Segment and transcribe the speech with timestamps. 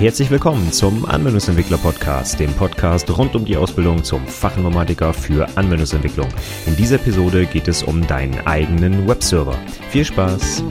[0.00, 6.26] Herzlich willkommen zum Anwendungsentwickler Podcast, dem Podcast rund um die Ausbildung zum Fachinformatiker für Anwendungsentwicklung.
[6.64, 9.58] In dieser Episode geht es um deinen eigenen Webserver.
[9.90, 10.64] Viel Spaß!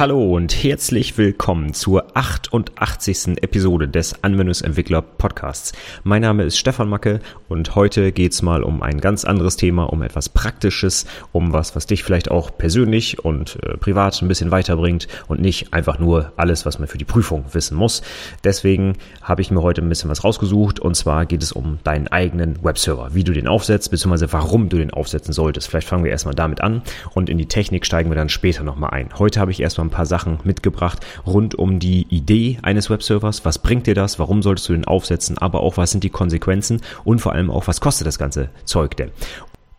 [0.00, 3.36] Hallo und herzlich willkommen zur 88.
[3.42, 5.74] Episode des Anwendungsentwickler Podcasts.
[6.04, 10.00] Mein Name ist Stefan Macke und heute geht's mal um ein ganz anderes Thema, um
[10.00, 15.06] etwas Praktisches, um was, was dich vielleicht auch persönlich und äh, privat ein bisschen weiterbringt
[15.28, 18.00] und nicht einfach nur alles, was man für die Prüfung wissen muss.
[18.42, 22.08] Deswegen habe ich mir heute ein bisschen was rausgesucht und zwar geht es um deinen
[22.08, 25.68] eigenen Webserver, wie du den aufsetzt, beziehungsweise warum du den aufsetzen solltest.
[25.68, 26.80] Vielleicht fangen wir erstmal damit an
[27.12, 29.10] und in die Technik steigen wir dann später nochmal ein.
[29.18, 33.44] Heute habe ich erstmal ein paar Sachen mitgebracht rund um die Idee eines Webservers.
[33.44, 34.18] Was bringt dir das?
[34.18, 35.36] Warum solltest du den aufsetzen?
[35.38, 36.80] Aber auch, was sind die Konsequenzen?
[37.04, 39.10] Und vor allem auch, was kostet das ganze Zeug denn?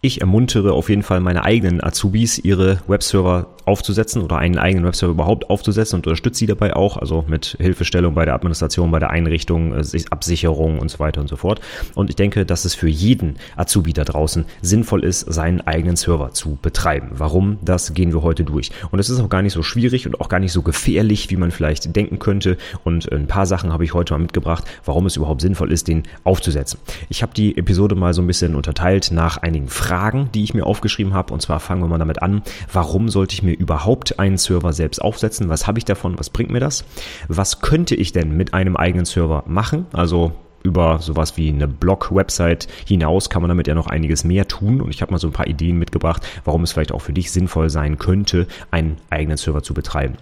[0.03, 5.13] Ich ermuntere auf jeden Fall meine eigenen Azubis, ihre Webserver aufzusetzen oder einen eigenen Webserver
[5.13, 9.11] überhaupt aufzusetzen und unterstütze sie dabei auch, also mit Hilfestellung bei der Administration, bei der
[9.11, 11.61] Einrichtung, äh, Absicherung und so weiter und so fort.
[11.93, 16.33] Und ich denke, dass es für jeden Azubi da draußen sinnvoll ist, seinen eigenen Server
[16.33, 17.09] zu betreiben.
[17.11, 17.59] Warum?
[17.61, 18.71] Das gehen wir heute durch.
[18.89, 21.37] Und es ist auch gar nicht so schwierig und auch gar nicht so gefährlich, wie
[21.37, 22.57] man vielleicht denken könnte.
[22.83, 26.01] Und ein paar Sachen habe ich heute mal mitgebracht, warum es überhaupt sinnvoll ist, den
[26.23, 26.79] aufzusetzen.
[27.09, 30.53] Ich habe die Episode mal so ein bisschen unterteilt nach einigen Fragen Fragen, die ich
[30.53, 31.33] mir aufgeschrieben habe.
[31.33, 32.43] Und zwar fangen wir mal damit an.
[32.71, 35.49] Warum sollte ich mir überhaupt einen Server selbst aufsetzen?
[35.49, 36.17] Was habe ich davon?
[36.17, 36.85] Was bringt mir das?
[37.27, 39.87] Was könnte ich denn mit einem eigenen Server machen?
[39.91, 40.31] Also
[40.63, 44.79] über sowas wie eine Blog-Website hinaus kann man damit ja noch einiges mehr tun.
[44.79, 47.29] Und ich habe mal so ein paar Ideen mitgebracht, warum es vielleicht auch für dich
[47.29, 50.15] sinnvoll sein könnte, einen eigenen Server zu betreiben.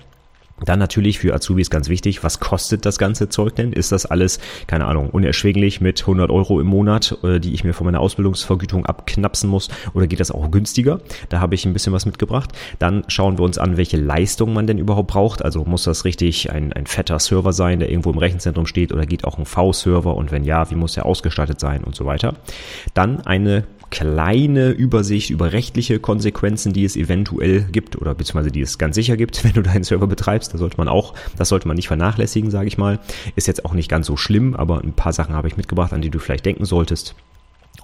[0.65, 3.73] Dann natürlich für Azubis ganz wichtig, was kostet das ganze Zeug denn?
[3.73, 7.73] Ist das alles, keine Ahnung, unerschwinglich mit 100 Euro im Monat, äh, die ich mir
[7.73, 9.69] von meiner Ausbildungsvergütung abknapsen muss?
[9.93, 10.99] Oder geht das auch günstiger?
[11.29, 12.51] Da habe ich ein bisschen was mitgebracht.
[12.79, 15.43] Dann schauen wir uns an, welche Leistung man denn überhaupt braucht.
[15.43, 19.05] Also muss das richtig ein, ein fetter Server sein, der irgendwo im Rechenzentrum steht oder
[19.05, 20.15] geht auch ein V-Server?
[20.15, 22.35] Und wenn ja, wie muss der ausgestattet sein und so weiter?
[22.93, 28.77] Dann eine kleine Übersicht über rechtliche Konsequenzen, die es eventuell gibt oder beziehungsweise die es
[28.77, 30.53] ganz sicher gibt, wenn du deinen Server betreibst.
[30.53, 32.99] Da sollte man auch, das sollte man nicht vernachlässigen, sage ich mal.
[33.35, 36.01] Ist jetzt auch nicht ganz so schlimm, aber ein paar Sachen habe ich mitgebracht, an
[36.01, 37.15] die du vielleicht denken solltest.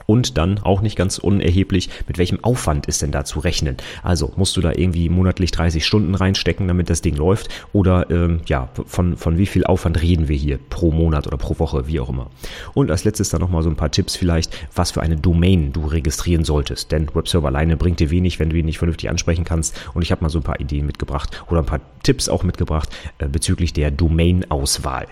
[0.06, 3.78] Und dann auch nicht ganz unerheblich, mit welchem Aufwand ist denn da zu rechnen?
[4.04, 7.50] Also musst du da irgendwie monatlich 30 Stunden reinstecken, damit das Ding läuft?
[7.74, 11.58] Oder ähm, ja, von, von wie viel Aufwand reden wir hier pro Monat oder pro
[11.60, 12.30] Woche, wie auch immer?
[12.74, 15.86] Und als letztes dann nochmal so ein paar Tipps vielleicht, was für eine Domain du
[15.86, 16.92] registrieren solltest.
[16.92, 19.80] Denn Webserver alleine bringt dir wenig, wenn du ihn nicht vernünftig ansprechen kannst.
[19.94, 22.90] Und ich habe mal so ein paar Ideen mitgebracht oder ein paar Tipps auch mitgebracht
[23.18, 25.08] äh, bezüglich der Domain-Auswahl.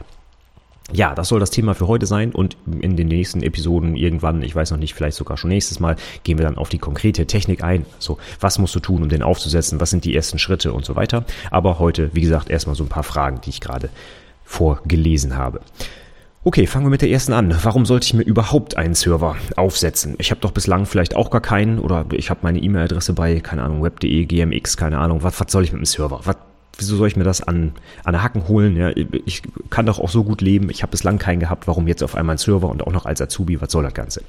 [0.91, 4.53] Ja, das soll das Thema für heute sein und in den nächsten Episoden irgendwann, ich
[4.53, 7.63] weiß noch nicht, vielleicht sogar schon nächstes Mal, gehen wir dann auf die konkrete Technik
[7.63, 7.85] ein.
[7.99, 9.79] So, was musst du tun, um den aufzusetzen?
[9.79, 11.23] Was sind die ersten Schritte und so weiter?
[11.51, 13.89] Aber heute, wie gesagt, erstmal so ein paar Fragen, die ich gerade
[14.43, 15.61] vorgelesen habe.
[16.43, 17.57] Okay, fangen wir mit der ersten an.
[17.63, 20.15] Warum sollte ich mir überhaupt einen Server aufsetzen?
[20.17, 23.63] Ich habe doch bislang vielleicht auch gar keinen oder ich habe meine E-Mail-Adresse bei, keine
[23.63, 25.23] Ahnung, web.de, gmx, keine Ahnung.
[25.23, 26.19] Was, was soll ich mit dem Server?
[26.25, 26.35] Was
[26.77, 27.73] wieso soll ich mir das an,
[28.03, 28.75] an der Hacken holen?
[28.75, 28.91] Ja,
[29.25, 30.69] ich kann doch auch so gut leben.
[30.69, 31.67] Ich habe bislang keinen gehabt.
[31.67, 33.61] Warum jetzt auf einmal ein Server und auch noch als Azubi?
[33.61, 34.23] Was soll das Ganze?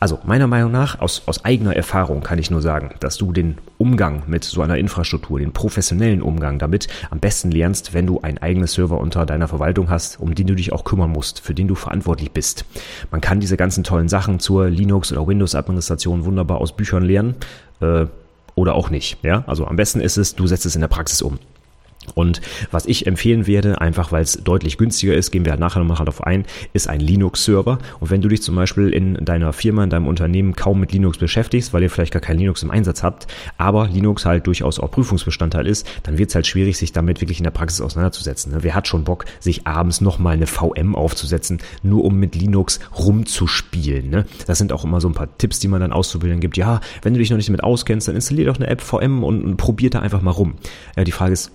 [0.00, 3.58] Also meiner Meinung nach, aus, aus eigener Erfahrung kann ich nur sagen, dass du den
[3.78, 8.38] Umgang mit so einer Infrastruktur, den professionellen Umgang damit am besten lernst, wenn du ein
[8.38, 11.68] eigenes Server unter deiner Verwaltung hast, um den du dich auch kümmern musst, für den
[11.68, 12.64] du verantwortlich bist.
[13.10, 17.34] Man kann diese ganzen tollen Sachen zur Linux- oder Windows-Administration wunderbar aus Büchern lernen.
[17.80, 18.06] Äh,
[18.56, 19.18] oder auch nicht.
[19.22, 21.38] Ja, also am besten ist es, du setzt es in der Praxis um.
[22.14, 22.40] Und
[22.70, 25.98] was ich empfehlen werde, einfach weil es deutlich günstiger ist, gehen wir halt nachher nochmal
[25.98, 27.78] darauf ein, ist ein Linux-Server.
[28.00, 31.18] Und wenn du dich zum Beispiel in deiner Firma, in deinem Unternehmen kaum mit Linux
[31.18, 33.26] beschäftigst, weil ihr vielleicht gar kein Linux im Einsatz habt,
[33.58, 37.38] aber Linux halt durchaus auch Prüfungsbestandteil ist, dann wird es halt schwierig, sich damit wirklich
[37.38, 38.52] in der Praxis auseinanderzusetzen.
[38.52, 38.58] Ne?
[38.62, 44.10] Wer hat schon Bock, sich abends nochmal eine VM aufzusetzen, nur um mit Linux rumzuspielen?
[44.10, 44.26] Ne?
[44.46, 46.56] Das sind auch immer so ein paar Tipps, die man dann auszubilden gibt.
[46.56, 49.44] Ja, wenn du dich noch nicht damit auskennst, dann installier doch eine App VM und,
[49.44, 50.54] und probier da einfach mal rum.
[50.96, 51.52] Ja, die Frage ist,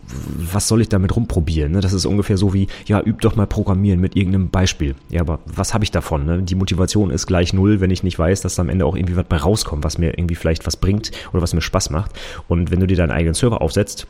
[0.54, 1.72] was soll ich damit rumprobieren?
[1.72, 1.82] Ne?
[1.82, 4.96] Das ist ungefähr so wie, ja, üb doch mal Programmieren mit irgendeinem Beispiel.
[5.10, 6.26] Ja, aber was habe ich davon?
[6.26, 6.44] Ne?
[6.44, 9.16] Die Motivation ist gleich null, wenn ich nicht weiß, dass da am Ende auch irgendwie
[9.16, 12.12] was bei rauskommt, was mir irgendwie vielleicht was bringt oder was mir Spaß macht.
[12.48, 14.08] Und wenn du dir deinen eigenen Server aufsetzt,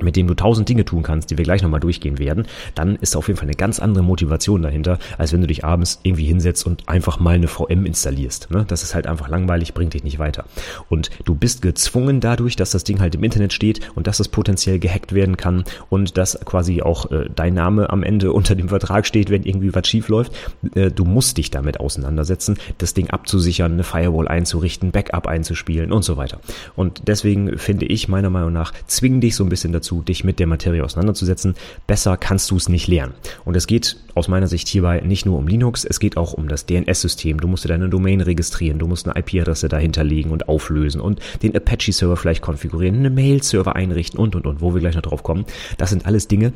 [0.00, 3.14] mit dem du tausend Dinge tun kannst, die wir gleich nochmal durchgehen werden, dann ist
[3.14, 6.66] auf jeden Fall eine ganz andere Motivation dahinter, als wenn du dich abends irgendwie hinsetzt
[6.66, 8.50] und einfach mal eine VM installierst.
[8.50, 8.64] Ne?
[8.66, 10.46] Das ist halt einfach langweilig, bringt dich nicht weiter.
[10.88, 14.28] Und du bist gezwungen dadurch, dass das Ding halt im Internet steht und dass es
[14.28, 18.68] potenziell gehackt werden kann und dass quasi auch äh, dein Name am Ende unter dem
[18.68, 20.32] Vertrag steht, wenn irgendwie was schief läuft.
[20.74, 26.02] Äh, du musst dich damit auseinandersetzen, das Ding abzusichern, eine Firewall einzurichten, Backup einzuspielen und
[26.02, 26.40] so weiter.
[26.74, 30.24] Und deswegen finde ich meiner Meinung nach, zwingen dich so ein bisschen dazu, dazu, dich
[30.24, 31.54] mit der Materie auseinanderzusetzen.
[31.86, 33.14] Besser kannst du es nicht lernen.
[33.44, 36.48] Und es geht aus meiner Sicht hierbei nicht nur um Linux, es geht auch um
[36.48, 37.40] das DNS-System.
[37.40, 41.54] Du musst dir deine Domain registrieren, du musst eine IP-Adresse dahinterlegen und auflösen und den
[41.54, 45.44] Apache-Server vielleicht konfigurieren, eine Mail-Server einrichten und, und, und, wo wir gleich noch drauf kommen.
[45.76, 46.52] Das sind alles Dinge,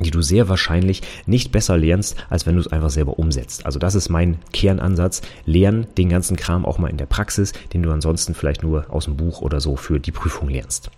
[0.00, 3.64] die du sehr wahrscheinlich nicht besser lernst, als wenn du es einfach selber umsetzt.
[3.64, 5.22] Also das ist mein Kernansatz.
[5.46, 9.04] Lern den ganzen Kram auch mal in der Praxis, den du ansonsten vielleicht nur aus
[9.04, 10.90] dem Buch oder so für die Prüfung lernst.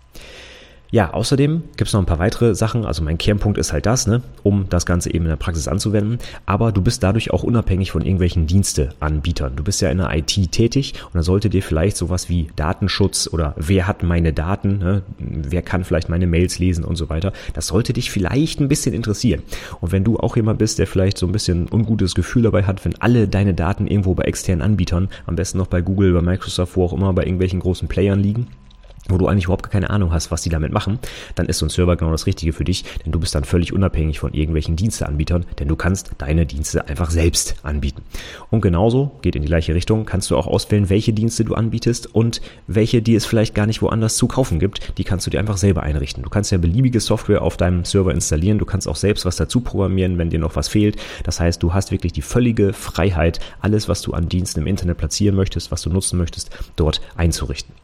[0.90, 2.87] Ja, außerdem gibt es noch ein paar weitere Sachen.
[2.87, 6.19] Also mein Kernpunkt ist halt das, ne, um das Ganze eben in der Praxis anzuwenden.
[6.46, 9.55] Aber du bist dadurch auch unabhängig von irgendwelchen Diensteanbietern.
[9.55, 13.29] Du bist ja in der IT tätig und da sollte dir vielleicht sowas wie Datenschutz
[13.31, 17.35] oder wer hat meine Daten, ne, wer kann vielleicht meine Mails lesen und so weiter.
[17.52, 19.43] Das sollte dich vielleicht ein bisschen interessieren.
[19.82, 22.87] Und wenn du auch jemand bist, der vielleicht so ein bisschen ungutes Gefühl dabei hat,
[22.87, 26.76] wenn alle deine Daten irgendwo bei externen Anbietern, am besten noch bei Google, bei Microsoft,
[26.76, 28.46] wo auch immer, bei irgendwelchen großen Playern liegen,
[29.08, 30.99] wo du eigentlich überhaupt keine Ahnung hast, was die damit machen,
[31.34, 33.72] dann ist so ein Server genau das Richtige für dich, denn du bist dann völlig
[33.72, 38.02] unabhängig von irgendwelchen Diensteanbietern, denn du kannst deine Dienste einfach selbst anbieten.
[38.50, 42.14] Und genauso, geht in die gleiche Richtung, kannst du auch auswählen, welche Dienste du anbietest
[42.14, 45.40] und welche, die es vielleicht gar nicht woanders zu kaufen gibt, die kannst du dir
[45.40, 46.22] einfach selber einrichten.
[46.22, 49.61] Du kannst ja beliebige Software auf deinem Server installieren, du kannst auch selbst was dazu
[49.61, 50.96] programmieren, wenn dir noch was fehlt.
[51.25, 54.99] Das heißt, du hast wirklich die völlige Freiheit, alles, was du an Diensten im Internet
[54.99, 57.75] platzieren möchtest, was du nutzen möchtest, dort einzurichten.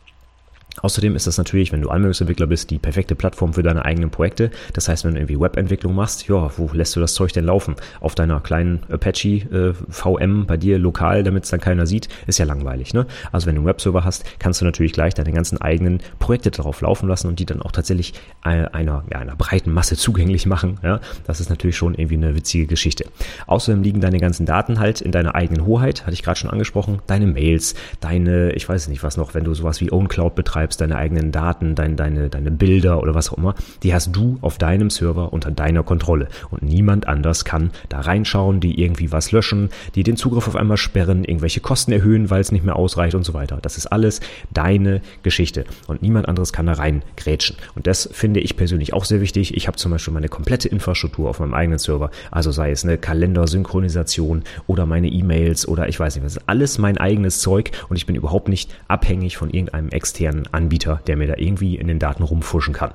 [0.82, 4.50] Außerdem ist das natürlich, wenn du Anwendungsentwickler bist, die perfekte Plattform für deine eigenen Projekte.
[4.72, 7.76] Das heißt, wenn du irgendwie Webentwicklung machst, ja, wo lässt du das Zeug denn laufen?
[8.00, 12.38] Auf deiner kleinen Apache äh, VM bei dir lokal, damit es dann keiner sieht, ist
[12.38, 12.92] ja langweilig.
[12.92, 13.06] Ne?
[13.32, 16.80] Also wenn du einen Webserver hast, kannst du natürlich gleich deine ganzen eigenen Projekte darauf
[16.80, 20.78] laufen lassen und die dann auch tatsächlich einer, ja, einer breiten Masse zugänglich machen.
[20.82, 21.00] Ja?
[21.26, 23.06] Das ist natürlich schon irgendwie eine witzige Geschichte.
[23.46, 27.00] Außerdem liegen deine ganzen Daten halt in deiner eigenen Hoheit, hatte ich gerade schon angesprochen,
[27.06, 30.80] deine Mails, deine, ich weiß nicht was noch, wenn du sowas wie OwnCloud betreibst, betreibst,
[30.80, 34.56] deine eigenen Daten, dein, deine, deine Bilder oder was auch immer, die hast du auf
[34.56, 36.28] deinem Server unter deiner Kontrolle.
[36.50, 40.76] Und niemand anders kann da reinschauen, die irgendwie was löschen, die den Zugriff auf einmal
[40.76, 43.58] sperren, irgendwelche Kosten erhöhen, weil es nicht mehr ausreicht und so weiter.
[43.60, 44.20] Das ist alles
[44.52, 45.64] deine Geschichte.
[45.86, 47.56] Und niemand anderes kann da rein grätschen.
[47.74, 49.54] Und das finde ich persönlich auch sehr wichtig.
[49.54, 52.10] Ich habe zum Beispiel meine komplette Infrastruktur auf meinem eigenen Server.
[52.30, 56.38] Also sei es eine Kalendersynchronisation oder meine E-Mails oder ich weiß nicht was.
[56.48, 61.16] Alles mein eigenes Zeug und ich bin überhaupt nicht abhängig von irgendeinem externen Anbieter, der
[61.16, 62.94] mir da irgendwie in den Daten rumfuschen kann.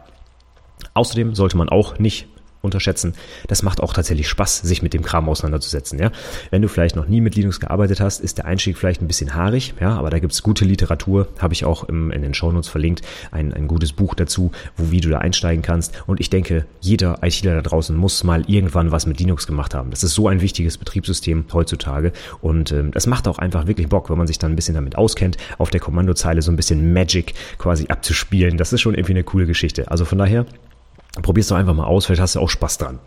[0.94, 2.28] Außerdem sollte man auch nicht
[2.62, 3.14] unterschätzen.
[3.48, 6.00] Das macht auch tatsächlich Spaß, sich mit dem Kram auseinanderzusetzen.
[6.00, 6.12] Ja?
[6.52, 9.34] Wenn du vielleicht noch nie mit Linux gearbeitet hast, ist der Einstieg vielleicht ein bisschen
[9.34, 13.02] haarig, ja, aber da gibt's gute Literatur, habe ich auch im, in den Shownotes verlinkt,
[13.32, 16.04] ein, ein gutes Buch dazu, wo wie du da einsteigen kannst.
[16.08, 19.92] Und ich denke, jeder ITler da draußen muss mal irgendwann was mit Linux gemacht haben.
[19.92, 22.12] Das ist so ein wichtiges Betriebssystem heutzutage
[22.42, 24.98] und ähm, das macht auch einfach wirklich Bock, wenn man sich dann ein bisschen damit
[24.98, 28.58] auskennt, auf der Kommandozeile so ein bisschen Magic quasi abzuspielen.
[28.58, 29.90] Das ist schon irgendwie eine coole Geschichte.
[29.90, 30.46] Also von daher
[31.22, 33.00] Probier's doch einfach mal aus, vielleicht hast du auch Spaß dran.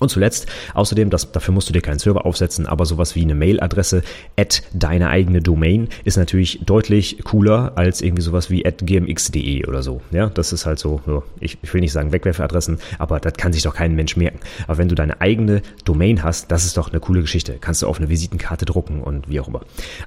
[0.00, 3.34] Und zuletzt, außerdem, das, dafür musst du dir keinen Server aufsetzen, aber sowas wie eine
[3.34, 4.02] Mailadresse
[4.36, 9.82] at deine eigene Domain ist natürlich deutlich cooler als irgendwie sowas wie at gmx.de oder
[9.82, 10.00] so.
[10.10, 11.00] Ja, das ist halt so,
[11.40, 14.40] ich, ich will nicht sagen Wegwerfadressen, aber das kann sich doch kein Mensch merken.
[14.66, 17.56] Aber wenn du deine eigene Domain hast, das ist doch eine coole Geschichte.
[17.60, 19.60] Kannst du auf eine Visitenkarte drucken und wie auch immer.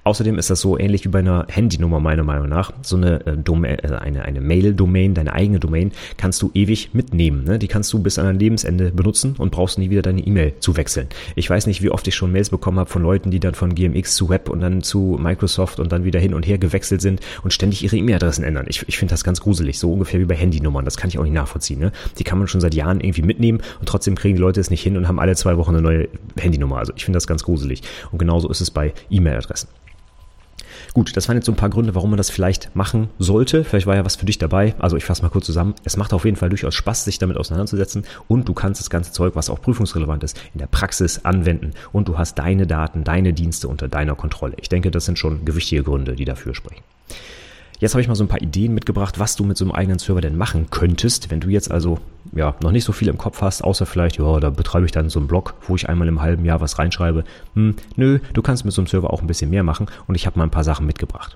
[0.04, 2.74] Außerdem ist das so ähnlich wie bei einer Handynummer meiner Meinung nach.
[2.82, 7.44] So eine, äh, Domain, äh, eine, eine Mail-Domain, deine eigene Domain, kannst du ewig mitnehmen.
[7.44, 7.60] Ne?
[7.60, 10.54] Die kannst du bis an dein Lebensende benutzen und brauchst brauchst nie wieder deine E-Mail
[10.60, 11.08] zu wechseln.
[11.36, 13.76] Ich weiß nicht, wie oft ich schon Mails bekommen habe von Leuten, die dann von
[13.76, 17.20] GMX zu Web und dann zu Microsoft und dann wieder hin und her gewechselt sind
[17.44, 18.66] und ständig ihre E-Mail-Adressen ändern.
[18.68, 20.86] Ich, ich finde das ganz gruselig, so ungefähr wie bei Handynummern.
[20.86, 21.80] Das kann ich auch nicht nachvollziehen.
[21.80, 21.92] Ne?
[22.18, 24.82] Die kann man schon seit Jahren irgendwie mitnehmen und trotzdem kriegen die Leute es nicht
[24.82, 26.10] hin und haben alle zwei Wochen eine neue
[26.40, 26.78] Handynummer.
[26.78, 27.82] Also ich finde das ganz gruselig.
[28.12, 29.68] Und genauso ist es bei E-Mail-Adressen.
[30.94, 33.64] Gut, das waren jetzt so ein paar Gründe, warum man das vielleicht machen sollte.
[33.64, 34.76] Vielleicht war ja was für dich dabei.
[34.78, 35.74] Also ich fasse mal kurz zusammen.
[35.84, 39.12] Es macht auf jeden Fall durchaus Spaß, sich damit auseinanderzusetzen und du kannst das ganze
[39.12, 43.34] Zeug, was auch prüfungsrelevant ist, in der Praxis anwenden und du hast deine Daten, deine
[43.34, 44.56] Dienste unter deiner Kontrolle.
[44.62, 46.84] Ich denke, das sind schon gewichtige Gründe, die dafür sprechen.
[47.84, 50.00] Jetzt habe ich mal so ein paar Ideen mitgebracht, was du mit so einem eigenen
[50.00, 52.00] Server denn machen könntest, wenn du jetzt also
[52.32, 55.10] ja noch nicht so viel im Kopf hast, außer vielleicht, ja, da betreibe ich dann
[55.10, 57.26] so einen Blog, wo ich einmal im halben Jahr was reinschreibe.
[57.56, 60.26] Hm, nö, du kannst mit so einem Server auch ein bisschen mehr machen und ich
[60.26, 61.36] habe mal ein paar Sachen mitgebracht.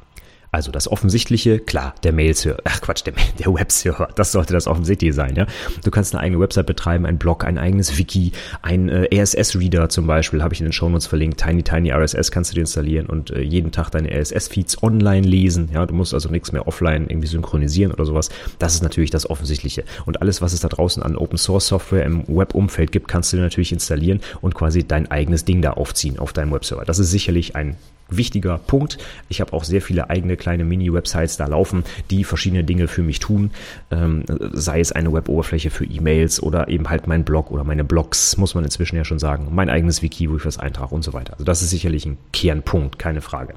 [0.51, 5.13] Also das Offensichtliche, klar, der Mail-Server, ach Quatsch, der, der Web-Server, das sollte das Offensichtliche
[5.13, 5.45] sein, ja.
[5.83, 10.07] Du kannst eine eigene Website betreiben, ein Blog, ein eigenes Wiki, ein äh, RSS-Reader zum
[10.07, 13.31] Beispiel, habe ich in den Shownotes verlinkt, Tiny Tiny RSS kannst du dir installieren und
[13.31, 15.85] äh, jeden Tag deine RSS-Feeds online lesen, ja.
[15.85, 18.29] Du musst also nichts mehr offline irgendwie synchronisieren oder sowas.
[18.57, 19.83] Das ist natürlich das Offensichtliche.
[20.05, 23.73] Und alles, was es da draußen an Open-Source-Software im Web-Umfeld gibt, kannst du dir natürlich
[23.73, 26.85] installieren und quasi dein eigenes Ding da aufziehen auf deinem Webserver.
[26.85, 27.75] Das ist sicherlich ein
[28.09, 28.97] wichtiger Punkt.
[29.29, 33.19] Ich habe auch sehr viele eigene kleine Mini-Websites da laufen, die verschiedene Dinge für mich
[33.19, 33.51] tun.
[33.91, 34.23] Ähm,
[34.53, 38.55] sei es eine Web-Oberfläche für E-Mails oder eben halt mein Blog oder meine Blogs, muss
[38.55, 39.49] man inzwischen ja schon sagen.
[39.51, 41.33] Mein eigenes Wiki, wo ich was eintrage und so weiter.
[41.33, 43.53] Also das ist sicherlich ein Kernpunkt, keine Frage.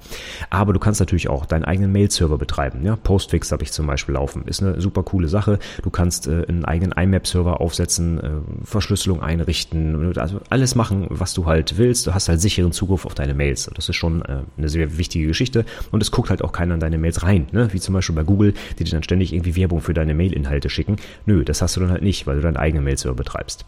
[0.51, 2.85] Aber du kannst natürlich auch deinen eigenen Mail-Server betreiben.
[2.85, 2.97] Ja?
[2.97, 4.45] Postfix habe ich zum Beispiel laufen.
[4.47, 5.59] Ist eine super coole Sache.
[5.83, 8.31] Du kannst äh, einen eigenen IMAP-Server aufsetzen, äh,
[8.65, 12.07] Verschlüsselung einrichten, also alles machen, was du halt willst.
[12.07, 13.71] Du hast halt sicheren Zugriff auf deine Mails.
[13.75, 16.81] Das ist schon äh, eine sehr wichtige Geschichte und es guckt halt auch keiner in
[16.81, 17.73] deine Mails rein, ne?
[17.73, 20.97] wie zum Beispiel bei Google, die dir dann ständig irgendwie Werbung für deine Mail-Inhalte schicken.
[21.27, 23.65] Nö, das hast du dann halt nicht, weil du deinen eigenen Mail-Server betreibst.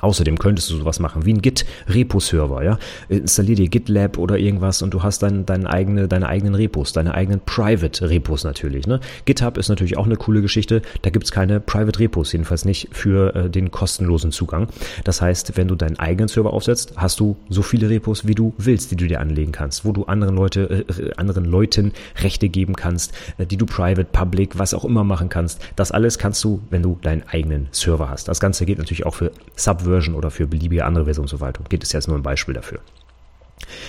[0.00, 2.78] Außerdem könntest du sowas machen wie ein Git-Repo-Server, ja.
[3.08, 7.14] Installier dir GitLab oder irgendwas und du hast dann dein eigene, deine eigenen Repos, deine
[7.14, 9.00] eigenen Private-Repos natürlich, ne.
[9.24, 10.82] GitHub ist natürlich auch eine coole Geschichte.
[11.02, 14.68] Da gibt's keine Private-Repos, jedenfalls nicht für äh, den kostenlosen Zugang.
[15.04, 18.54] Das heißt, wenn du deinen eigenen Server aufsetzt, hast du so viele Repos, wie du
[18.58, 21.92] willst, die du dir anlegen kannst, wo du anderen Leute, äh, anderen Leuten
[22.22, 25.60] Rechte geben kannst, äh, die du private, public, was auch immer machen kannst.
[25.76, 28.28] Das alles kannst du, wenn du deinen eigenen Server hast.
[28.28, 31.66] Das Ganze geht natürlich auch für Subversion Version oder für beliebige andere Versionsverwaltung.
[31.68, 32.80] Geht es jetzt nur ein Beispiel dafür.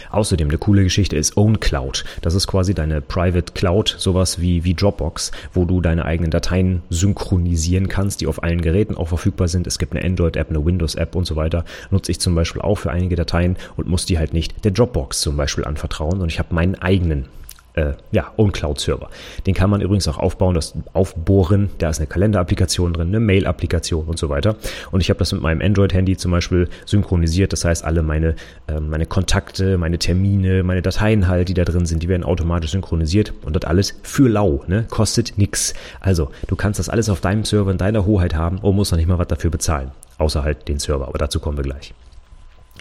[0.10, 2.04] Außerdem eine coole Geschichte ist OwnCloud.
[2.22, 6.84] Das ist quasi deine Private Cloud, sowas wie, wie Dropbox, wo du deine eigenen Dateien
[6.90, 9.68] synchronisieren kannst, die auf allen Geräten auch verfügbar sind.
[9.68, 11.66] Es gibt eine Android-App, eine Windows-App und so weiter.
[11.90, 15.22] Nutze ich zum Beispiel auch für einige Dateien und muss die halt nicht der Dropbox
[15.22, 16.22] zum Beispiel anvertrauen.
[16.22, 17.26] Und ich habe meinen eigenen
[17.74, 19.10] äh, ja, Own Cloud Server.
[19.46, 21.70] Den kann man übrigens auch aufbauen, das aufbohren.
[21.78, 24.56] Da ist eine Kalender-Applikation drin, eine Mail-Applikation und so weiter.
[24.92, 27.54] Und ich habe das mit meinem Android-Handy zum Beispiel synchronisiert.
[27.54, 28.36] Das heißt, alle meine,
[28.68, 32.72] äh, meine Kontakte, meine Termine, meine Dateien halt, die da drin sind, die werden automatisch
[32.72, 34.86] synchronisiert und das alles für lau, ne?
[34.90, 35.74] Kostet nix.
[36.00, 38.98] Also, du kannst das alles auf deinem Server in deiner Hoheit haben und musst noch
[38.98, 39.92] nicht mal was dafür bezahlen.
[40.18, 41.94] Außer halt den Server, aber dazu kommen wir gleich.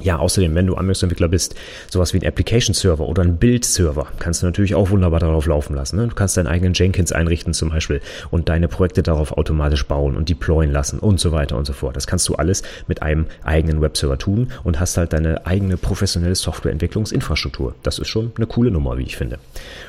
[0.03, 1.55] Ja, außerdem, wenn du Anwendungsentwickler bist,
[1.91, 5.47] sowas wie ein Application Server oder ein Build Server kannst du natürlich auch wunderbar darauf
[5.47, 5.97] laufen lassen.
[5.97, 6.09] Ne?
[6.09, 10.29] Du kannst deinen eigenen Jenkins einrichten zum Beispiel und deine Projekte darauf automatisch bauen und
[10.29, 11.97] deployen lassen und so weiter und so fort.
[11.97, 16.35] Das kannst du alles mit einem eigenen Webserver tun und hast halt deine eigene professionelle
[16.35, 17.75] Softwareentwicklungsinfrastruktur.
[17.83, 19.39] Das ist schon eine coole Nummer, wie ich finde.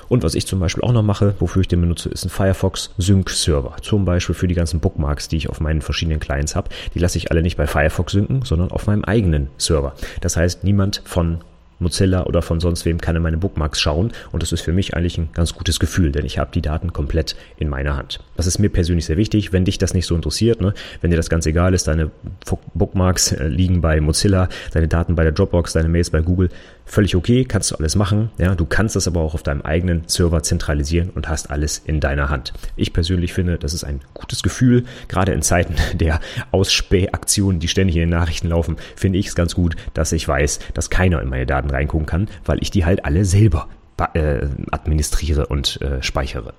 [0.09, 2.91] Und was ich zum Beispiel auch noch mache, wofür ich den benutze, ist ein Firefox
[2.97, 3.77] Sync Server.
[3.81, 6.69] Zum Beispiel für die ganzen Bookmarks, die ich auf meinen verschiedenen Clients habe.
[6.93, 9.93] Die lasse ich alle nicht bei Firefox synken, sondern auf meinem eigenen Server.
[10.21, 11.39] Das heißt, niemand von
[11.81, 14.93] Mozilla oder von sonst wem kann in meine Bookmarks schauen und das ist für mich
[14.95, 18.19] eigentlich ein ganz gutes Gefühl, denn ich habe die Daten komplett in meiner Hand.
[18.37, 20.73] Das ist mir persönlich sehr wichtig, wenn dich das nicht so interessiert, ne?
[21.01, 22.11] wenn dir das ganz egal ist, deine
[22.73, 26.49] Bookmarks äh, liegen bei Mozilla, deine Daten bei der Dropbox, deine Mails bei Google,
[26.91, 30.03] völlig okay, kannst du alles machen, ja, du kannst das aber auch auf deinem eigenen
[30.07, 32.51] Server zentralisieren und hast alles in deiner Hand.
[32.75, 36.19] Ich persönlich finde, das ist ein gutes Gefühl, gerade in Zeiten der
[36.51, 40.59] Ausspähaktionen, die ständig in den Nachrichten laufen, finde ich es ganz gut, dass ich weiß,
[40.73, 43.69] dass keiner in meine Daten reingucken kann, weil ich die halt alle selber
[44.13, 46.53] äh, administriere und äh, speichere.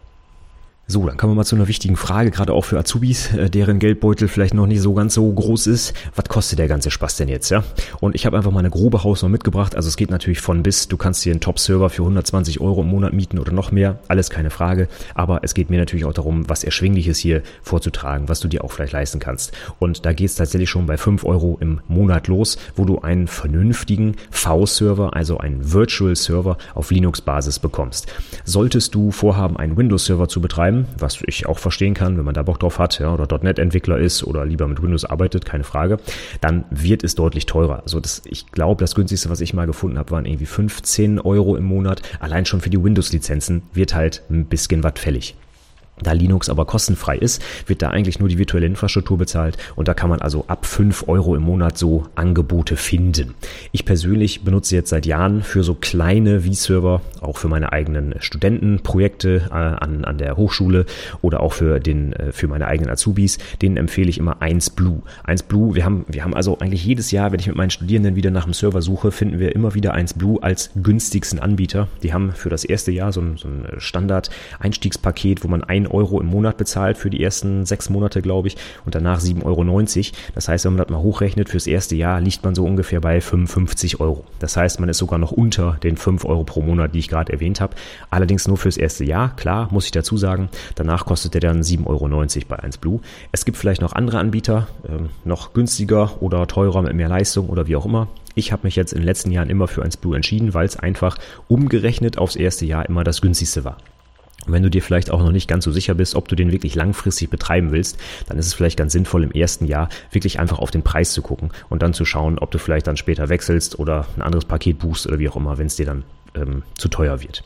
[0.88, 3.78] So, dann kommen wir mal zu einer wichtigen Frage, gerade auch für Azubis, äh, deren
[3.78, 5.94] Geldbeutel vielleicht noch nicht so ganz so groß ist.
[6.16, 7.62] Was kostet der ganze Spaß denn jetzt, ja?
[8.00, 9.76] Und ich habe einfach mal eine grobe Hausnummer mitgebracht.
[9.76, 10.88] Also es geht natürlich von bis.
[10.88, 14.00] Du kannst dir einen Top-Server für 120 Euro im Monat mieten oder noch mehr.
[14.08, 14.88] Alles keine Frage.
[15.14, 18.72] Aber es geht mir natürlich auch darum, was Erschwingliches hier vorzutragen, was du dir auch
[18.72, 19.52] vielleicht leisten kannst.
[19.78, 23.28] Und da geht es tatsächlich schon bei 5 Euro im Monat los, wo du einen
[23.28, 28.12] vernünftigen V-Server, also einen Virtual Server auf Linux-Basis bekommst.
[28.44, 32.42] Solltest du vorhaben, einen Windows-Server zu betreiben, was ich auch verstehen kann, wenn man da
[32.42, 35.98] Bock drauf hat, ja, oder .NET-Entwickler ist oder lieber mit Windows arbeitet, keine Frage,
[36.40, 37.82] dann wird es deutlich teurer.
[37.82, 41.56] Also das, ich glaube, das günstigste, was ich mal gefunden habe, waren irgendwie 15 Euro
[41.56, 42.02] im Monat.
[42.20, 45.34] Allein schon für die Windows-Lizenzen wird halt ein bisschen was fällig.
[46.02, 49.94] Da Linux aber kostenfrei ist, wird da eigentlich nur die virtuelle Infrastruktur bezahlt und da
[49.94, 53.34] kann man also ab 5 Euro im Monat so Angebote finden.
[53.72, 59.48] Ich persönlich benutze jetzt seit Jahren für so kleine V-Server, auch für meine eigenen Studentenprojekte
[59.50, 60.86] äh, an, an der Hochschule
[61.20, 65.02] oder auch für, den, äh, für meine eigenen Azubis, denen empfehle ich immer 1Blue.
[65.26, 68.30] 1Blue, wir haben, wir haben also eigentlich jedes Jahr, wenn ich mit meinen Studierenden wieder
[68.30, 71.88] nach dem Server suche, finden wir immer wieder 1Blue als günstigsten Anbieter.
[72.02, 76.20] Die haben für das erste Jahr so ein, so ein Standard-Einstiegspaket, wo man ein Euro
[76.20, 80.16] im Monat bezahlt für die ersten sechs Monate, glaube ich, und danach 7,90 Euro.
[80.34, 83.20] Das heißt, wenn man das mal hochrechnet, fürs erste Jahr liegt man so ungefähr bei
[83.20, 84.24] 55 Euro.
[84.38, 87.32] Das heißt, man ist sogar noch unter den 5 Euro pro Monat, die ich gerade
[87.32, 87.74] erwähnt habe.
[88.10, 90.48] Allerdings nur fürs erste Jahr, klar, muss ich dazu sagen.
[90.74, 92.08] Danach kostet der dann 7,90 Euro
[92.48, 93.00] bei 1Blue.
[93.30, 97.66] Es gibt vielleicht noch andere Anbieter, äh, noch günstiger oder teurer mit mehr Leistung oder
[97.66, 98.08] wie auch immer.
[98.34, 101.18] Ich habe mich jetzt in den letzten Jahren immer für 1Blue entschieden, weil es einfach
[101.48, 103.76] umgerechnet aufs erste Jahr immer das günstigste war.
[104.46, 106.52] Und wenn du dir vielleicht auch noch nicht ganz so sicher bist, ob du den
[106.52, 110.58] wirklich langfristig betreiben willst, dann ist es vielleicht ganz sinnvoll, im ersten Jahr wirklich einfach
[110.58, 113.78] auf den Preis zu gucken und dann zu schauen, ob du vielleicht dann später wechselst
[113.78, 116.88] oder ein anderes Paket buchst oder wie auch immer, wenn es dir dann ähm, zu
[116.88, 117.44] teuer wird.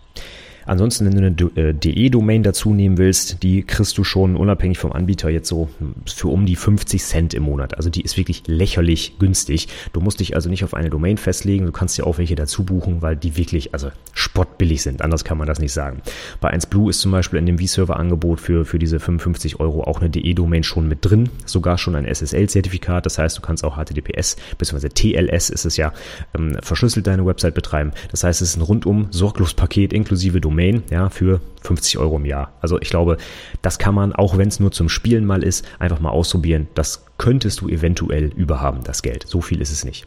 [0.67, 5.31] Ansonsten, wenn du eine DE-Domain dazu nehmen willst, die kriegst du schon unabhängig vom Anbieter
[5.31, 5.69] jetzt so
[6.05, 7.77] für um die 50 Cent im Monat.
[7.77, 9.69] Also die ist wirklich lächerlich günstig.
[9.93, 11.67] Du musst dich also nicht auf eine Domain festlegen.
[11.67, 15.03] Du kannst dir auch welche dazu buchen, weil die wirklich, also spottbillig sind.
[15.03, 16.03] Anders kann man das nicht sagen.
[16.41, 20.11] Bei 1Blue ist zum Beispiel in dem vServer-Angebot für, für diese 55 Euro auch eine
[20.11, 21.29] DE-Domain schon mit drin.
[21.45, 23.07] Sogar schon ein SSL-Zertifikat.
[23.07, 24.89] Das heißt, du kannst auch HTTPS bzw.
[24.89, 25.93] TLS ist es ja
[26.37, 27.93] ähm, verschlüsselt deine Website betreiben.
[28.11, 32.17] Das heißt, es ist ein rundum sorglos Paket inklusive Domain Domain, ja, für 50 Euro
[32.17, 32.53] im Jahr.
[32.63, 33.19] Also ich glaube,
[33.61, 36.67] das kann man, auch wenn es nur zum Spielen mal ist, einfach mal ausprobieren.
[36.75, 39.25] Das könntest du eventuell überhaben, das Geld.
[39.27, 40.07] So viel ist es nicht.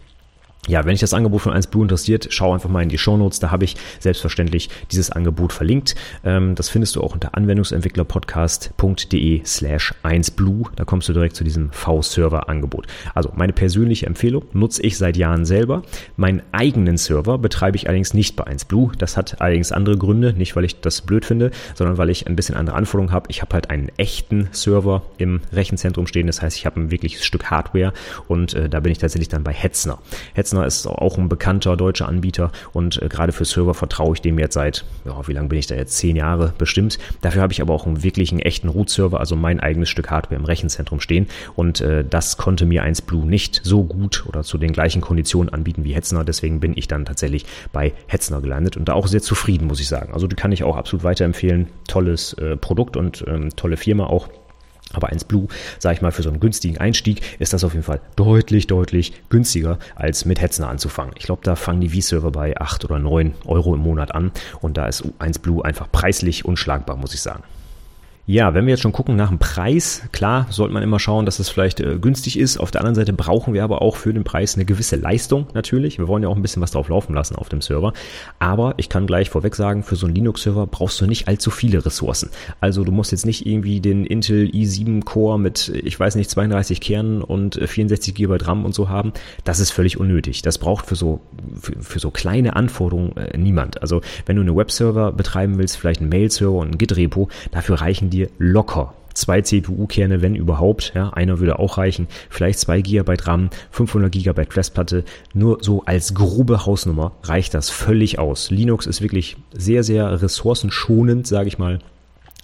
[0.67, 3.39] Ja, wenn dich das Angebot von 1Blue interessiert, schau einfach mal in die Show Notes.
[3.39, 5.95] Da habe ich selbstverständlich dieses Angebot verlinkt.
[6.23, 10.67] Ähm, das findest du auch unter anwendungsentwicklerpodcast.de slash 1Blue.
[10.75, 12.85] Da kommst du direkt zu diesem V-Server-Angebot.
[13.15, 15.81] Also meine persönliche Empfehlung nutze ich seit Jahren selber.
[16.17, 18.91] Meinen eigenen Server betreibe ich allerdings nicht bei 1Blue.
[18.97, 20.33] Das hat allerdings andere Gründe.
[20.33, 23.27] Nicht, weil ich das blöd finde, sondern weil ich ein bisschen andere Anforderungen habe.
[23.29, 26.27] Ich habe halt einen echten Server im Rechenzentrum stehen.
[26.27, 27.93] Das heißt, ich habe ein wirkliches Stück Hardware
[28.27, 29.97] und äh, da bin ich tatsächlich dann bei Hetzner.
[30.35, 34.21] Hetzner Hetzner ist auch ein bekannter deutscher Anbieter und äh, gerade für Server vertraue ich
[34.21, 35.95] dem jetzt seit, ja, wie lange bin ich da jetzt?
[35.97, 36.97] Zehn Jahre bestimmt.
[37.21, 40.45] Dafür habe ich aber auch einen wirklichen echten Root-Server, also mein eigenes Stück Hardware im
[40.45, 45.01] Rechenzentrum stehen und äh, das konnte mir 1Blue nicht so gut oder zu den gleichen
[45.01, 46.23] Konditionen anbieten wie Hetzner.
[46.23, 49.87] Deswegen bin ich dann tatsächlich bei Hetzner gelandet und da auch sehr zufrieden, muss ich
[49.87, 50.13] sagen.
[50.13, 51.67] Also die kann ich auch absolut weiterempfehlen.
[51.87, 54.29] Tolles äh, Produkt und ähm, tolle Firma auch.
[54.93, 58.01] Aber 1Blue, sage ich mal, für so einen günstigen Einstieg ist das auf jeden Fall
[58.15, 61.13] deutlich, deutlich günstiger, als mit Hetzner anzufangen.
[61.17, 64.31] Ich glaube, da fangen die V-Server bei 8 oder 9 Euro im Monat an
[64.61, 67.43] und da ist 1Blue einfach preislich unschlagbar, muss ich sagen.
[68.31, 71.39] Ja, wenn wir jetzt schon gucken nach dem Preis, klar, sollte man immer schauen, dass
[71.39, 72.59] es vielleicht äh, günstig ist.
[72.59, 75.97] Auf der anderen Seite brauchen wir aber auch für den Preis eine gewisse Leistung natürlich.
[75.97, 77.91] Wir wollen ja auch ein bisschen was drauf laufen lassen auf dem Server.
[78.37, 81.83] Aber ich kann gleich vorweg sagen, für so einen Linux-Server brauchst du nicht allzu viele
[81.83, 82.29] Ressourcen.
[82.61, 86.81] Also du musst jetzt nicht irgendwie den Intel i7 Core mit, ich weiß nicht, 32
[86.81, 89.11] Kernen und 64 GB RAM und so haben.
[89.43, 90.43] Das ist völlig unnötig.
[90.43, 91.19] Das braucht für so,
[91.59, 93.81] für, für so kleine Anforderungen äh, niemand.
[93.81, 98.11] Also wenn du eine Webserver betreiben willst, vielleicht einen Mail-Server und ein Git-Repo, dafür reichen
[98.11, 100.93] die dir locker zwei CPU-Kerne, wenn überhaupt.
[100.95, 102.07] Ja, einer würde auch reichen.
[102.29, 105.03] Vielleicht zwei GB RAM, 500 GB Festplatte.
[105.33, 108.49] Nur so als grobe Hausnummer reicht das völlig aus.
[108.49, 111.79] Linux ist wirklich sehr, sehr ressourcenschonend, sage ich mal.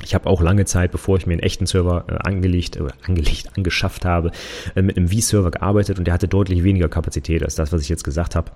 [0.04, 4.04] Ich habe auch lange Zeit, bevor ich mir einen echten Server äh, angelegt angelegt, angeschafft
[4.04, 4.32] habe,
[4.76, 7.90] äh, mit einem V-Server gearbeitet und der hatte deutlich weniger Kapazität als das, was ich
[7.90, 8.52] jetzt gesagt habe.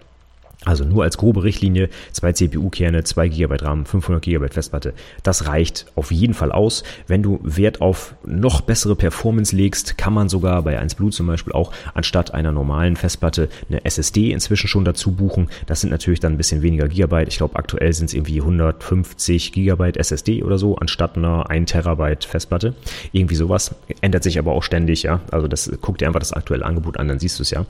[0.65, 4.93] Also nur als grobe Richtlinie, zwei CPU-Kerne, zwei GB RAM, 500 GB Festplatte.
[5.23, 6.83] Das reicht auf jeden Fall aus.
[7.07, 11.53] Wenn du Wert auf noch bessere Performance legst, kann man sogar bei 1Blue zum Beispiel
[11.53, 15.49] auch anstatt einer normalen Festplatte eine SSD inzwischen schon dazu buchen.
[15.65, 17.29] Das sind natürlich dann ein bisschen weniger Gigabyte.
[17.29, 22.25] Ich glaube aktuell sind es irgendwie 150 Gigabyte SSD oder so, anstatt einer 1 Terabyte
[22.25, 22.73] Festplatte.
[23.13, 23.75] Irgendwie sowas.
[24.01, 25.21] Ändert sich aber auch ständig, ja.
[25.31, 27.65] Also das guck dir einfach das aktuelle Angebot an, dann siehst du es ja.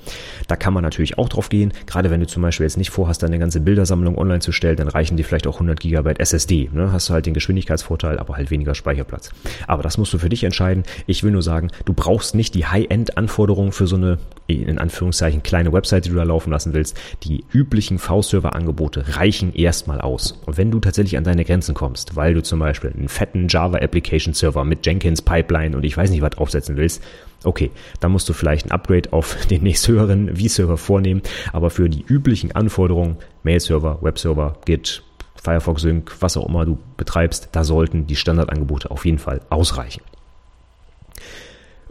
[0.47, 1.71] Da kann man natürlich auch drauf gehen.
[1.85, 4.87] Gerade wenn du zum Beispiel jetzt nicht vorhast, deine ganze Bildersammlung online zu stellen, dann
[4.87, 6.69] reichen dir vielleicht auch 100 GB SSD.
[6.73, 6.91] Ne?
[6.91, 9.29] Hast du halt den Geschwindigkeitsvorteil, aber halt weniger Speicherplatz.
[9.67, 10.83] Aber das musst du für dich entscheiden.
[11.05, 15.71] Ich will nur sagen, du brauchst nicht die High-End-Anforderungen für so eine, in Anführungszeichen, kleine
[15.71, 16.97] Website, die du da laufen lassen willst.
[17.23, 20.39] Die üblichen V-Server-Angebote reichen erstmal aus.
[20.45, 24.63] Und wenn du tatsächlich an deine Grenzen kommst, weil du zum Beispiel einen fetten Java-Application-Server
[24.63, 27.03] mit Jenkins Pipeline und ich weiß nicht was aufsetzen willst,
[27.43, 31.21] Okay, dann musst du vielleicht ein Upgrade auf den nächsthöheren V-Server vornehmen,
[31.53, 35.03] aber für die üblichen Anforderungen, Mail-Server, Web-Server, Git,
[35.41, 40.01] Firefox Sync, was auch immer du betreibst, da sollten die Standardangebote auf jeden Fall ausreichen.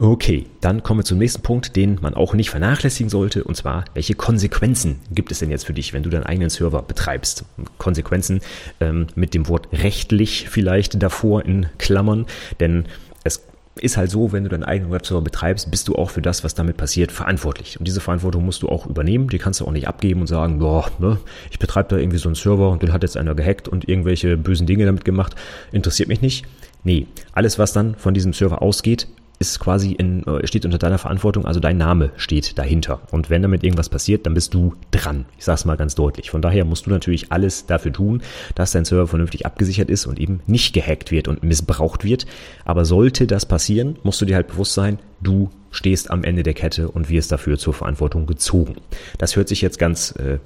[0.00, 3.84] Okay, dann kommen wir zum nächsten Punkt, den man auch nicht vernachlässigen sollte, und zwar,
[3.94, 7.44] welche Konsequenzen gibt es denn jetzt für dich, wenn du deinen eigenen Server betreibst?
[7.78, 8.40] Konsequenzen
[8.78, 12.26] ähm, mit dem Wort rechtlich vielleicht davor in Klammern,
[12.60, 12.84] denn
[13.24, 13.42] es
[13.78, 16.54] ist halt so, wenn du deinen eigenen Webserver betreibst, bist du auch für das, was
[16.54, 17.78] damit passiert, verantwortlich.
[17.78, 19.28] Und diese Verantwortung musst du auch übernehmen.
[19.28, 21.18] Die kannst du auch nicht abgeben und sagen, boah, ne,
[21.50, 24.36] ich betreibe da irgendwie so einen Server und den hat jetzt einer gehackt und irgendwelche
[24.36, 25.34] bösen Dinge damit gemacht.
[25.72, 26.44] Interessiert mich nicht.
[26.84, 30.98] Nee, alles, was dann von diesem Server ausgeht, ist quasi in, äh, steht unter deiner
[30.98, 33.00] Verantwortung, also dein Name steht dahinter.
[33.10, 35.26] Und wenn damit irgendwas passiert, dann bist du dran.
[35.38, 36.30] Ich sag's mal ganz deutlich.
[36.30, 38.22] Von daher musst du natürlich alles dafür tun,
[38.54, 42.26] dass dein Server vernünftig abgesichert ist und eben nicht gehackt wird und missbraucht wird.
[42.64, 46.54] Aber sollte das passieren, musst du dir halt bewusst sein, du stehst am Ende der
[46.54, 48.76] Kette und wirst dafür zur Verantwortung gezogen.
[49.18, 50.38] Das hört sich jetzt ganz äh,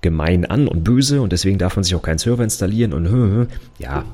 [0.00, 4.04] gemein an und böse und deswegen darf man sich auch keinen Server installieren und ja,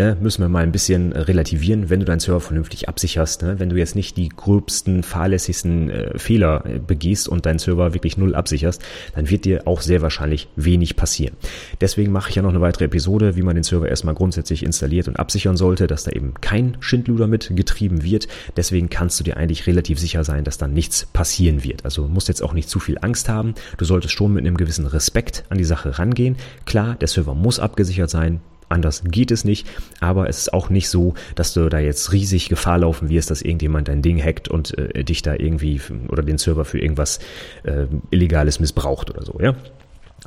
[0.00, 3.58] äh, müssen wir mal ein bisschen relativieren, wenn du deinen Server vernünftig absicherst, ne?
[3.58, 8.16] wenn du jetzt nicht die gröbsten, fahrlässigsten äh, Fehler äh, begehst und deinen Server wirklich
[8.16, 8.82] null absicherst,
[9.14, 11.36] dann wird dir auch sehr wahrscheinlich wenig passieren.
[11.80, 15.06] Deswegen mache ich ja noch eine weitere Episode, wie man den Server erstmal grundsätzlich installiert
[15.06, 18.26] und absichern sollte, dass da eben kein Schindluder mit getrieben wird.
[18.56, 21.84] Deswegen kannst du dir eigentlich relativ sicher sein, dass dann nichts passieren wird.
[21.84, 23.54] Also musst jetzt auch nicht zu viel Angst haben.
[23.76, 26.36] Du solltest schon mit einem gewissen Respekt an die Sache rangehen.
[26.64, 28.40] Klar, der Server muss abgesichert sein.
[28.70, 29.66] Anders geht es nicht,
[29.98, 33.42] aber es ist auch nicht so, dass du da jetzt riesig Gefahr laufen wirst, dass
[33.42, 37.18] irgendjemand dein Ding hackt und äh, dich da irgendwie oder den Server für irgendwas
[37.64, 39.56] äh, Illegales missbraucht oder so, ja.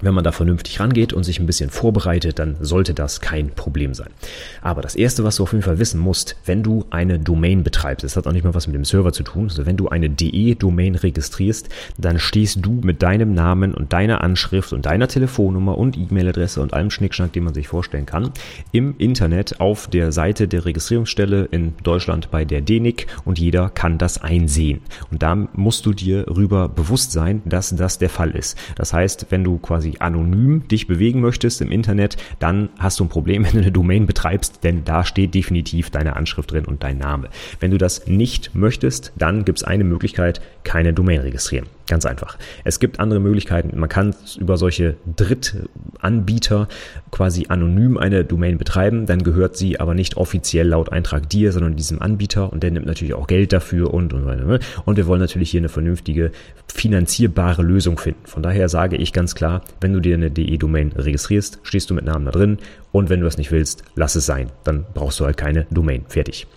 [0.04, 3.94] Wenn man da vernünftig rangeht und sich ein bisschen vorbereitet, dann sollte das kein Problem
[3.94, 4.10] sein.
[4.62, 8.04] Aber das erste, was du auf jeden Fall wissen musst, wenn du eine Domain betreibst,
[8.04, 10.10] das hat auch nicht mal was mit dem Server zu tun, also wenn du eine
[10.10, 15.98] DE-Domain registrierst, dann stehst du mit deinem Namen und deiner Anschrift und deiner Telefonnummer und
[15.98, 18.32] E-Mail-Adresse und allem Schnickschnack, den man sich vorstellen kann,
[18.74, 23.98] im Internet auf der Seite der Registrierungsstelle in Deutschland bei der DENIC und jeder kann
[23.98, 24.82] das einsehen.
[25.12, 28.58] Und da musst du dir rüber bewusst sein, dass das der Fall ist.
[28.76, 33.06] Das heißt, wenn du quasi quasi anonym dich bewegen möchtest im Internet, dann hast du
[33.06, 36.84] ein Problem, wenn du eine Domain betreibst, denn da steht definitiv deine Anschrift drin und
[36.84, 37.30] dein Name.
[37.60, 41.68] Wenn du das nicht möchtest, dann gibt es eine Möglichkeit, keine Domain registrieren.
[41.88, 42.38] Ganz einfach.
[42.64, 43.78] Es gibt andere Möglichkeiten.
[43.78, 46.70] Man kann über solche Drittanbieter
[47.12, 49.06] quasi anonym eine Domain betreiben.
[49.06, 52.54] Dann gehört sie aber nicht offiziell laut Eintrag dir, sondern diesem Anbieter.
[52.54, 54.46] Und der nimmt natürlich auch Geld dafür und und weiter.
[54.46, 54.60] Ne?
[54.86, 56.32] Und wir wollen natürlich hier eine vernünftige,
[56.74, 58.26] finanzierbare Lösung finden.
[58.28, 62.06] Von daher sage ich ganz klar, wenn du dir eine DE-Domain registrierst, stehst du mit
[62.06, 62.60] Namen da drin.
[62.94, 64.52] Und wenn du das nicht willst, lass es sein.
[64.64, 66.06] Dann brauchst du halt keine Domain.
[66.08, 66.48] Fertig.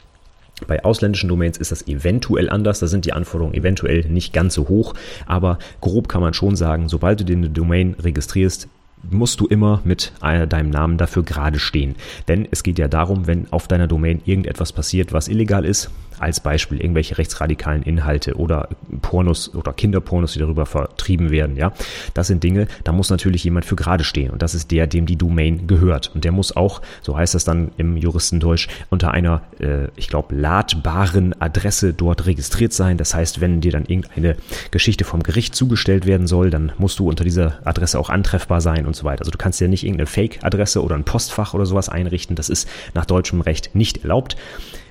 [0.66, 4.68] Bei ausländischen Domains ist das eventuell anders, da sind die Anforderungen eventuell nicht ganz so
[4.68, 4.94] hoch,
[5.26, 8.68] aber grob kann man schon sagen, sobald du dir eine Domain registrierst,
[9.10, 11.94] musst du immer mit deinem Namen dafür gerade stehen.
[12.28, 16.40] Denn es geht ja darum, wenn auf deiner Domain irgendetwas passiert, was illegal ist, als
[16.40, 18.68] Beispiel irgendwelche rechtsradikalen Inhalte oder
[19.02, 21.72] Pornos oder Kinderpornos, die darüber vertrieben werden, ja.
[22.14, 25.06] Das sind Dinge, da muss natürlich jemand für gerade stehen und das ist der, dem
[25.06, 29.42] die Domain gehört und der muss auch, so heißt das dann im Juristendeutsch, unter einer,
[29.60, 32.96] äh, ich glaube, ladbaren Adresse dort registriert sein.
[32.96, 34.36] Das heißt, wenn dir dann irgendeine
[34.70, 38.85] Geschichte vom Gericht zugestellt werden soll, dann musst du unter dieser Adresse auch antreffbar sein
[38.86, 39.20] und so weiter.
[39.20, 42.36] Also du kannst ja nicht irgendeine Fake-Adresse oder ein Postfach oder sowas einrichten.
[42.36, 44.36] Das ist nach deutschem Recht nicht erlaubt.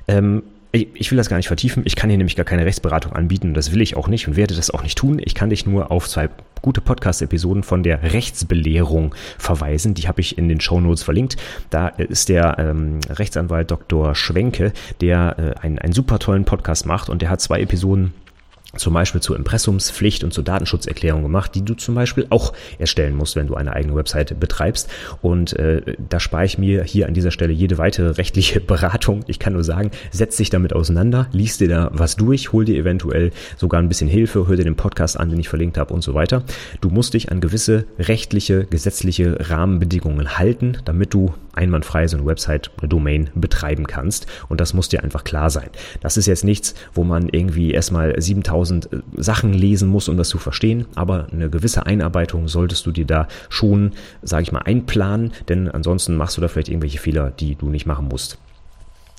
[0.07, 1.83] Ähm, ich will das gar nicht vertiefen.
[1.85, 3.53] Ich kann hier nämlich gar keine Rechtsberatung anbieten.
[3.53, 5.21] Das will ich auch nicht und werde das auch nicht tun.
[5.23, 6.29] Ich kann dich nur auf zwei
[6.61, 9.93] gute Podcast-Episoden von der Rechtsbelehrung verweisen.
[9.93, 11.37] Die habe ich in den Show Notes verlinkt.
[11.69, 14.15] Da ist der ähm, Rechtsanwalt Dr.
[14.15, 18.13] Schwenke, der äh, einen, einen super tollen Podcast macht und der hat zwei Episoden
[18.77, 23.35] zum Beispiel zur Impressumspflicht und zur Datenschutzerklärung gemacht, die du zum Beispiel auch erstellen musst,
[23.35, 24.89] wenn du eine eigene Webseite betreibst.
[25.21, 29.23] Und äh, da spare ich mir hier an dieser Stelle jede weitere rechtliche Beratung.
[29.27, 32.77] Ich kann nur sagen, setz dich damit auseinander, liest dir da was durch, hol dir
[32.77, 36.01] eventuell sogar ein bisschen Hilfe, hör dir den Podcast an, den ich verlinkt habe und
[36.01, 36.43] so weiter.
[36.81, 42.71] Du musst dich an gewisse rechtliche, gesetzliche Rahmenbedingungen halten, damit du einwandfrei so eine Website,
[42.79, 44.27] eine Domain betreiben kannst.
[44.49, 45.69] Und das muss dir einfach klar sein.
[46.01, 50.29] Das ist jetzt nichts, wo man irgendwie erstmal 7000 äh, Sachen lesen muss, um das
[50.29, 50.85] zu verstehen.
[50.95, 53.91] Aber eine gewisse Einarbeitung solltest du dir da schon,
[54.21, 55.31] sage ich mal, einplanen.
[55.49, 58.37] Denn ansonsten machst du da vielleicht irgendwelche Fehler, die du nicht machen musst.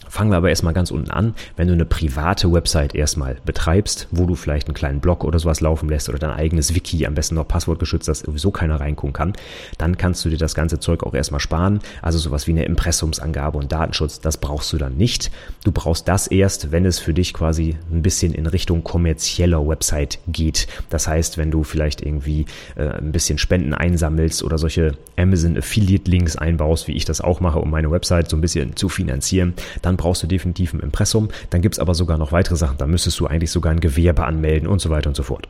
[0.08, 1.34] Fangen wir aber erstmal ganz unten an.
[1.56, 5.60] Wenn du eine private Website erstmal betreibst, wo du vielleicht einen kleinen Blog oder sowas
[5.60, 9.32] laufen lässt oder dein eigenes Wiki, am besten noch passwortgeschützt, dass sowieso keiner reingucken kann,
[9.78, 11.80] dann kannst du dir das ganze Zeug auch erstmal sparen.
[12.02, 15.30] Also sowas wie eine Impressumsangabe und Datenschutz, das brauchst du dann nicht.
[15.64, 20.18] Du brauchst das erst, wenn es für dich quasi ein bisschen in Richtung kommerzieller Website
[20.28, 20.66] geht.
[20.90, 26.10] Das heißt, wenn du vielleicht irgendwie äh, ein bisschen Spenden einsammelst oder solche Amazon Affiliate
[26.10, 29.54] Links einbaust, wie ich das auch mache, um meine Website so ein bisschen zu finanzieren,
[29.82, 31.28] dann dann brauchst du definitiv ein Impressum.
[31.50, 32.78] Dann gibt es aber sogar noch weitere Sachen.
[32.78, 35.48] Da müsstest du eigentlich sogar ein Gewerbe anmelden und so weiter und so fort.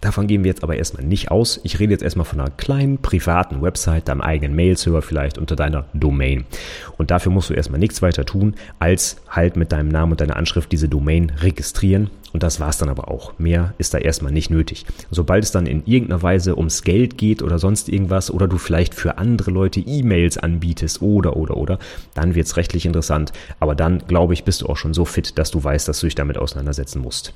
[0.00, 1.58] Davon gehen wir jetzt aber erstmal nicht aus.
[1.64, 5.86] Ich rede jetzt erstmal von einer kleinen privaten Website, deinem eigenen Mail-Server vielleicht unter deiner
[5.92, 6.44] Domain.
[6.96, 10.36] Und dafür musst du erstmal nichts weiter tun, als halt mit deinem Namen und deiner
[10.36, 12.10] Anschrift diese Domain registrieren.
[12.32, 13.38] Und das war's dann aber auch.
[13.38, 14.86] Mehr ist da erstmal nicht nötig.
[15.10, 18.94] Sobald es dann in irgendeiner Weise ums Geld geht oder sonst irgendwas oder du vielleicht
[18.94, 21.78] für andere Leute E-Mails anbietest oder oder oder,
[22.14, 23.32] dann wird's rechtlich interessant.
[23.58, 26.06] Aber dann, glaube ich, bist du auch schon so fit, dass du weißt, dass du
[26.06, 27.32] dich damit auseinandersetzen musst.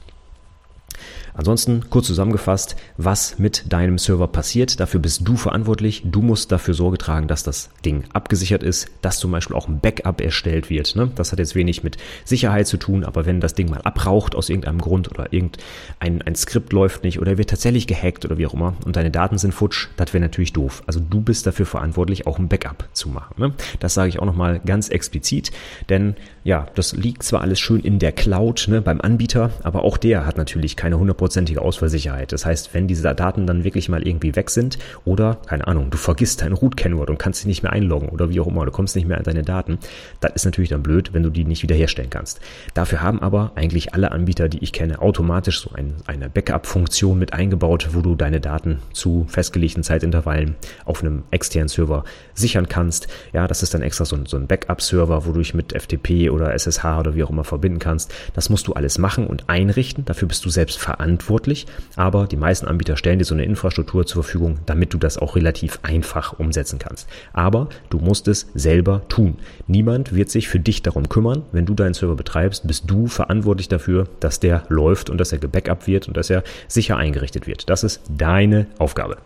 [1.34, 4.80] Ansonsten kurz zusammengefasst, was mit deinem Server passiert.
[4.80, 6.02] Dafür bist du verantwortlich.
[6.04, 9.80] Du musst dafür Sorge tragen, dass das Ding abgesichert ist, dass zum Beispiel auch ein
[9.80, 10.96] Backup erstellt wird.
[10.96, 11.10] Ne?
[11.14, 14.48] Das hat jetzt wenig mit Sicherheit zu tun, aber wenn das Ding mal abraucht aus
[14.48, 18.54] irgendeinem Grund oder irgendein ein Skript läuft nicht oder wird tatsächlich gehackt oder wie auch
[18.54, 20.82] immer und deine Daten sind futsch, das wäre natürlich doof.
[20.86, 23.34] Also du bist dafür verantwortlich, auch ein Backup zu machen.
[23.38, 23.52] Ne?
[23.80, 25.50] Das sage ich auch nochmal ganz explizit,
[25.88, 29.96] denn ja, das liegt zwar alles schön in der Cloud ne, beim Anbieter, aber auch
[29.96, 32.32] der hat natürlich keine hundertprozentige Ausfallsicherheit.
[32.32, 35.98] Das heißt, wenn diese Daten dann wirklich mal irgendwie weg sind oder, keine Ahnung, du
[35.98, 38.96] vergisst dein Root-Kennwort und kannst dich nicht mehr einloggen oder wie auch immer, du kommst
[38.96, 39.78] nicht mehr an deine Daten,
[40.20, 42.40] das ist natürlich dann blöd, wenn du die nicht wiederherstellen kannst.
[42.74, 47.34] Dafür haben aber eigentlich alle Anbieter, die ich kenne, automatisch so ein, eine Backup-Funktion mit
[47.34, 53.06] eingebaut, wo du deine Daten zu festgelegten Zeitintervallen auf einem externen Server sichern kannst.
[53.32, 56.98] Ja, das ist dann extra so ein, so ein Backup-Server, dich mit FTP oder SSH
[56.98, 58.12] oder wie auch immer verbinden kannst.
[58.34, 60.04] Das musst du alles machen und einrichten.
[60.04, 61.66] Dafür bist du selbst verantwortlich.
[61.96, 65.36] Aber die meisten Anbieter stellen dir so eine Infrastruktur zur Verfügung, damit du das auch
[65.36, 67.08] relativ einfach umsetzen kannst.
[67.32, 69.36] Aber du musst es selber tun.
[69.66, 71.42] Niemand wird sich für dich darum kümmern.
[71.52, 75.38] Wenn du deinen Server betreibst, bist du verantwortlich dafür, dass der läuft und dass er
[75.38, 77.68] gebackupt wird und dass er sicher eingerichtet wird.
[77.70, 79.18] Das ist deine Aufgabe.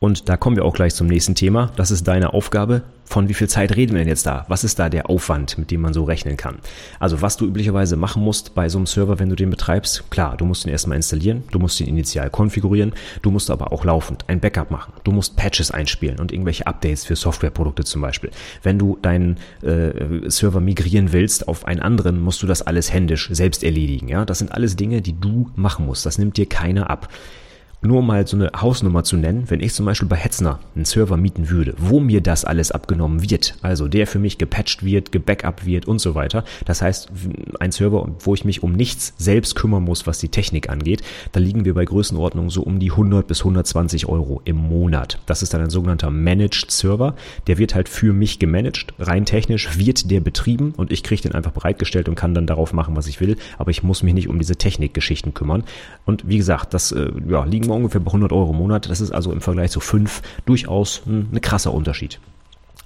[0.00, 1.72] Und da kommen wir auch gleich zum nächsten Thema.
[1.74, 2.82] Das ist deine Aufgabe.
[3.04, 4.44] Von wie viel Zeit reden wir denn jetzt da?
[4.48, 6.58] Was ist da der Aufwand, mit dem man so rechnen kann?
[7.00, 10.36] Also was du üblicherweise machen musst bei so einem Server, wenn du den betreibst, klar,
[10.36, 14.24] du musst ihn erstmal installieren, du musst ihn initial konfigurieren, du musst aber auch laufend
[14.28, 18.30] ein Backup machen, du musst Patches einspielen und irgendwelche Updates für Softwareprodukte zum Beispiel.
[18.62, 23.30] Wenn du deinen äh, Server migrieren willst auf einen anderen, musst du das alles händisch
[23.32, 24.08] selbst erledigen.
[24.08, 26.04] Ja, das sind alles Dinge, die du machen musst.
[26.04, 27.08] Das nimmt dir keiner ab.
[27.80, 31.16] Nur mal so eine Hausnummer zu nennen, wenn ich zum Beispiel bei Hetzner einen Server
[31.16, 35.64] mieten würde, wo mir das alles abgenommen wird, also der für mich gepatcht wird, gebackup
[35.64, 36.42] wird und so weiter.
[36.64, 37.08] Das heißt,
[37.60, 41.38] ein Server, wo ich mich um nichts selbst kümmern muss, was die Technik angeht, da
[41.38, 45.20] liegen wir bei Größenordnung so um die 100 bis 120 Euro im Monat.
[45.26, 47.14] Das ist dann ein sogenannter Managed Server.
[47.46, 48.92] Der wird halt für mich gemanagt.
[48.98, 52.72] Rein technisch wird der betrieben und ich kriege den einfach bereitgestellt und kann dann darauf
[52.72, 53.36] machen, was ich will.
[53.56, 55.62] Aber ich muss mich nicht um diese Technikgeschichten kümmern.
[56.06, 58.88] Und wie gesagt, das äh, ja, liegen ungefähr bei 100 Euro im Monat.
[58.88, 62.20] Das ist also im Vergleich zu 5 durchaus ein, ein krasser Unterschied.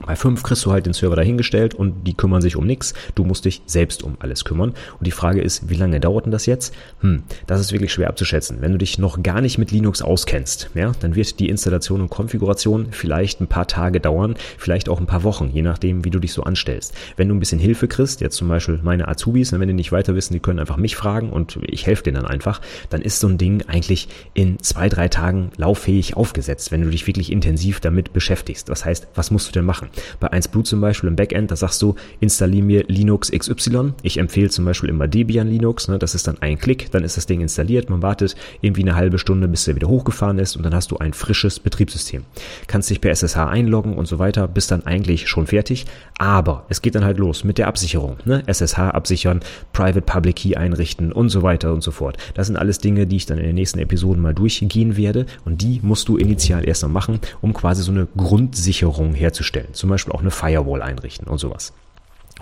[0.07, 2.95] Bei fünf kriegst du halt den Server dahingestellt und die kümmern sich um nichts.
[3.15, 4.71] Du musst dich selbst um alles kümmern.
[4.99, 6.75] Und die Frage ist, wie lange dauert denn das jetzt?
[7.01, 8.59] Hm, das ist wirklich schwer abzuschätzen.
[8.61, 12.11] Wenn du dich noch gar nicht mit Linux auskennst, ja, dann wird die Installation und
[12.11, 16.19] Konfiguration vielleicht ein paar Tage dauern, vielleicht auch ein paar Wochen, je nachdem, wie du
[16.19, 16.95] dich so anstellst.
[17.17, 20.15] Wenn du ein bisschen Hilfe kriegst, jetzt zum Beispiel meine Azubis, wenn die nicht weiter
[20.15, 22.61] wissen, die können einfach mich fragen und ich helfe denen dann einfach,
[22.91, 27.07] dann ist so ein Ding eigentlich in zwei, drei Tagen lauffähig aufgesetzt, wenn du dich
[27.07, 28.69] wirklich intensiv damit beschäftigst.
[28.69, 29.89] Das heißt, was musst du denn machen?
[30.21, 33.95] Bei 1Blue zum Beispiel im Backend, da sagst du, installier mir Linux XY.
[34.03, 35.89] Ich empfehle zum Beispiel immer Debian Linux.
[35.89, 35.99] Ne?
[35.99, 37.91] Das ist dann ein Klick, dann ist das Ding installiert.
[37.91, 40.99] Man wartet irgendwie eine halbe Stunde, bis er wieder hochgefahren ist und dann hast du
[40.99, 42.25] ein frisches Betriebssystem.
[42.67, 45.87] Kannst dich per SSH einloggen und so weiter, bist dann eigentlich schon fertig.
[46.19, 48.17] Aber es geht dann halt los mit der Absicherung.
[48.25, 48.43] Ne?
[48.47, 49.41] SSH absichern,
[49.73, 52.17] Private Public Key einrichten und so weiter und so fort.
[52.35, 55.63] Das sind alles Dinge, die ich dann in den nächsten Episoden mal durchgehen werde und
[55.63, 60.13] die musst du initial erst mal machen, um quasi so eine Grundsicherung herzustellen zum Beispiel
[60.13, 61.73] auch eine Firewall einrichten und sowas.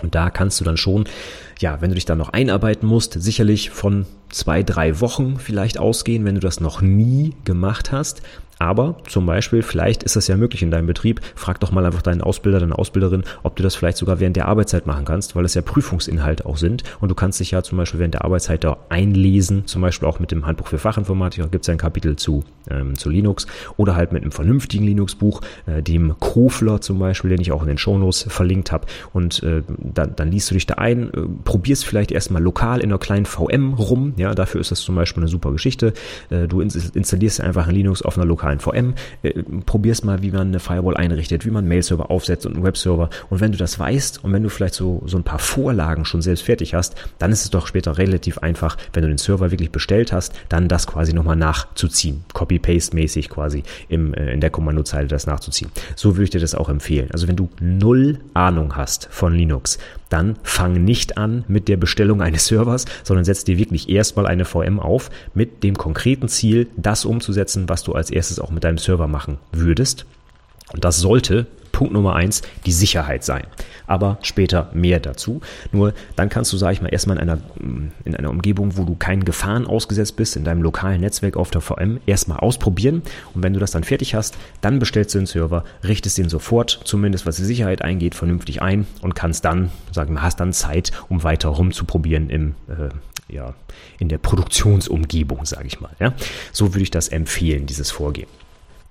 [0.03, 1.07] Und da kannst du dann schon,
[1.59, 6.27] ja, wenn du dich dann noch einarbeiten musst, sicherlich von zwei, drei Wochen vielleicht ausgehen,
[6.27, 8.21] wenn du das noch nie gemacht hast.
[8.61, 12.03] Aber zum Beispiel, vielleicht ist das ja möglich in deinem Betrieb, frag doch mal einfach
[12.03, 15.47] deinen Ausbilder, deine Ausbilderin, ob du das vielleicht sogar während der Arbeitszeit machen kannst, weil
[15.47, 16.85] es ja Prüfungsinhalte auch sind.
[17.01, 20.21] Und du kannst dich ja zum Beispiel während der Arbeitszeit da einlesen, zum Beispiel auch
[20.21, 23.47] mit dem Handbuch für Fachinformatiker gibt es ja ein Kapitel zu, ähm, zu Linux
[23.79, 27.69] oder halt mit einem vernünftigen Linux-Buch, äh, dem Kofler zum Beispiel, den ich auch in
[27.69, 28.87] den Shownotes verlinkt habe.
[29.15, 32.91] Und äh, dann, dann liest du dich da ein, äh, probierst vielleicht erstmal lokal in
[32.91, 34.13] einer kleinen VM rum.
[34.17, 35.95] Ja, dafür ist das zum Beispiel eine super Geschichte.
[36.29, 40.31] Äh, du installierst einfach ein Linux auf einer lokalen lokalen VM, äh, probierst mal, wie
[40.31, 43.11] man eine Firewall einrichtet, wie man Mail-Server aufsetzt und einen Webserver.
[43.29, 46.23] Und wenn du das weißt und wenn du vielleicht so, so ein paar Vorlagen schon
[46.23, 49.71] selbst fertig hast, dann ist es doch später relativ einfach, wenn du den Server wirklich
[49.71, 52.25] bestellt hast, dann das quasi nochmal nachzuziehen.
[52.33, 55.71] Copy-Paste-mäßig quasi im, äh, in der Kommandozeile das nachzuziehen.
[55.97, 57.11] So würde ich dir das auch empfehlen.
[57.13, 59.79] Also wenn du null Ahnung hast von Linux,
[60.11, 64.45] dann fang nicht an mit der Bestellung eines Servers, sondern setz dir wirklich erstmal eine
[64.45, 68.79] VM auf mit dem konkreten Ziel, das umzusetzen, was du als erstes auch mit deinem
[68.79, 70.05] Server machen würdest.
[70.73, 73.45] Und das sollte Punkt Nummer eins die Sicherheit sein.
[73.87, 75.41] Aber später mehr dazu.
[75.73, 77.39] Nur dann kannst du, sage ich mal, erstmal in einer,
[78.05, 81.61] in einer Umgebung, wo du keinen Gefahren ausgesetzt bist, in deinem lokalen Netzwerk auf der
[81.61, 83.03] VM, erstmal ausprobieren.
[83.35, 86.81] Und wenn du das dann fertig hast, dann bestellst du den Server, richtest den sofort,
[86.85, 90.93] zumindest was die Sicherheit eingeht, vernünftig ein und kannst dann, sagen wir, hast dann Zeit,
[91.09, 92.91] um weiter rumzuprobieren im äh,
[93.33, 93.55] ja,
[93.99, 95.91] in der Produktionsumgebung, sage ich mal.
[95.99, 96.15] Ja?
[96.53, 98.29] So würde ich das empfehlen, dieses Vorgehen.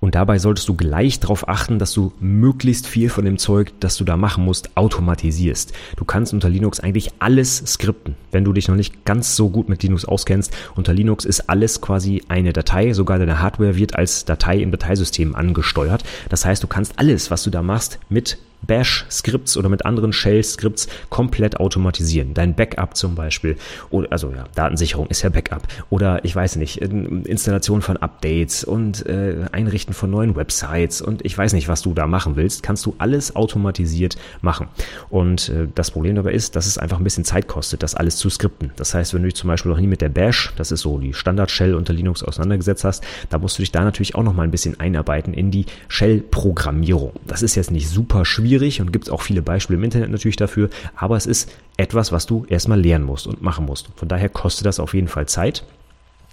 [0.00, 3.98] Und dabei solltest du gleich darauf achten, dass du möglichst viel von dem Zeug, das
[3.98, 5.74] du da machen musst, automatisierst.
[5.96, 8.14] Du kannst unter Linux eigentlich alles skripten.
[8.32, 11.82] Wenn du dich noch nicht ganz so gut mit Linux auskennst, unter Linux ist alles
[11.82, 12.94] quasi eine Datei.
[12.94, 16.02] Sogar deine Hardware wird als Datei im Dateisystem angesteuert.
[16.30, 20.88] Das heißt, du kannst alles, was du da machst, mit Bash-Skripts oder mit anderen Shell-Skripts
[21.08, 22.34] komplett automatisieren.
[22.34, 23.56] Dein Backup zum Beispiel,
[23.90, 25.66] oder, also ja, Datensicherung ist ja Backup.
[25.88, 31.36] Oder ich weiß nicht, Installation von Updates und äh, Einrichten von neuen Websites und ich
[31.36, 34.68] weiß nicht, was du da machen willst, kannst du alles automatisiert machen.
[35.08, 38.16] Und äh, das Problem dabei ist, dass es einfach ein bisschen Zeit kostet, das alles
[38.16, 38.72] zu skripten.
[38.76, 40.98] Das heißt, wenn du dich zum Beispiel noch nie mit der Bash, das ist so
[40.98, 44.44] die Standard-Shell unter Linux auseinandergesetzt hast, da musst du dich da natürlich auch noch mal
[44.44, 47.12] ein bisschen einarbeiten in die Shell-Programmierung.
[47.26, 50.10] Das ist jetzt nicht super schwierig schwierig und gibt es auch viele Beispiele im Internet
[50.10, 53.90] natürlich dafür, aber es ist etwas, was du erstmal lernen musst und machen musst.
[53.96, 55.64] Von daher kostet das auf jeden Fall Zeit.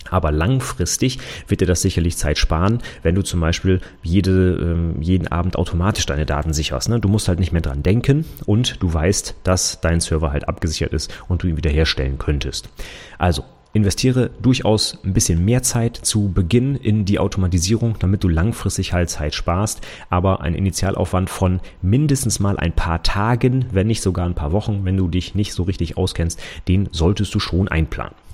[0.10, 5.28] Aber langfristig wird dir das sicherlich Zeit sparen, wenn du zum Beispiel jede, ähm, jeden
[5.28, 6.88] Abend automatisch deine Daten sicherst.
[6.88, 7.02] Ne?
[7.02, 10.94] Du musst halt nicht mehr dran denken und du weißt, dass dein Server halt abgesichert
[10.94, 12.70] ist und du ihn wiederherstellen könntest.
[13.18, 13.44] Also
[13.78, 19.10] investiere durchaus ein bisschen mehr Zeit zu Beginn in die Automatisierung, damit du langfristig halt
[19.10, 19.86] Zeit sparst.
[20.10, 24.82] Aber ein Initialaufwand von mindestens mal ein paar Tagen, wenn nicht sogar ein paar Wochen,
[24.84, 28.27] wenn du dich nicht so richtig auskennst, den solltest du schon einplanen.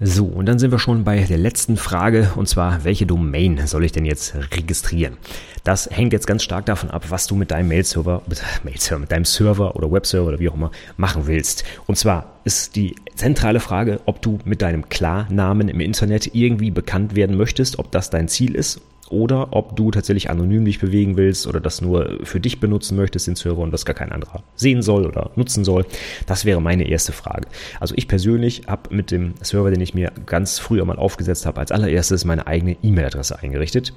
[0.00, 3.84] So, und dann sind wir schon bei der letzten Frage, und zwar, welche Domain soll
[3.84, 5.16] ich denn jetzt registrieren?
[5.64, 9.10] Das hängt jetzt ganz stark davon ab, was du mit deinem Mail-Server, mit, Mail-Server, mit
[9.10, 11.64] deinem Server oder Webserver oder wie auch immer machen willst.
[11.86, 17.16] Und zwar ist die zentrale Frage, ob du mit deinem Klarnamen im Internet irgendwie bekannt
[17.16, 21.46] werden möchtest, ob das dein Ziel ist oder ob du tatsächlich anonym dich bewegen willst
[21.46, 24.82] oder das nur für dich benutzen möchtest, den Server und das gar kein anderer sehen
[24.82, 25.86] soll oder nutzen soll.
[26.26, 27.48] Das wäre meine erste Frage.
[27.80, 31.60] Also ich persönlich habe mit dem Server, den ich mir ganz früher mal aufgesetzt habe,
[31.60, 33.92] als allererstes meine eigene E-Mail-Adresse eingerichtet.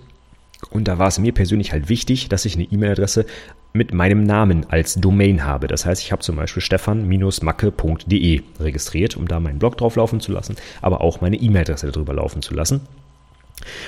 [0.69, 3.25] Und da war es mir persönlich halt wichtig, dass ich eine E-Mail-Adresse
[3.73, 5.67] mit meinem Namen als Domain habe.
[5.67, 10.31] Das heißt, ich habe zum Beispiel stefan-macke.de registriert, um da meinen Blog drauf laufen zu
[10.31, 12.81] lassen, aber auch meine E-Mail-Adresse darüber laufen zu lassen.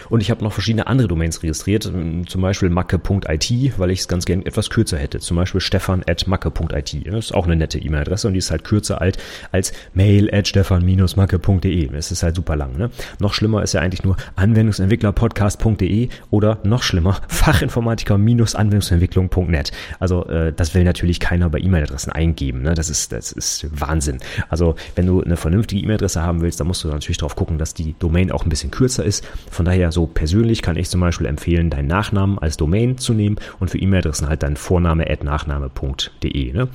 [0.09, 4.25] Und ich habe noch verschiedene andere Domains registriert, zum Beispiel macke.it, weil ich es ganz
[4.25, 5.19] gerne etwas kürzer hätte.
[5.19, 7.05] Zum Beispiel stefan.macke.it.
[7.05, 9.17] Das ist auch eine nette E-Mail-Adresse und die ist halt kürzer alt
[9.51, 11.88] als mail at stefan-macke.de.
[11.88, 12.77] Das ist halt super lang.
[12.77, 12.89] Ne?
[13.19, 19.71] Noch schlimmer ist ja eigentlich nur anwendungsentwicklerpodcast.de oder noch schlimmer Fachinformatiker-anwendungsentwicklung.net.
[19.99, 22.62] Also äh, das will natürlich keiner bei E-Mail-Adressen eingeben.
[22.62, 22.73] Ne?
[22.73, 24.19] Das, ist, das ist Wahnsinn.
[24.49, 27.73] Also wenn du eine vernünftige E-Mail-Adresse haben willst, dann musst du natürlich darauf gucken, dass
[27.73, 29.25] die Domain auch ein bisschen kürzer ist.
[29.49, 33.13] Von von daher so persönlich kann ich zum Beispiel empfehlen, deinen Nachnamen als Domain zu
[33.13, 36.52] nehmen und für E-Mail-Adressen halt dein Vorname at nachname.de.
[36.52, 36.67] Ne?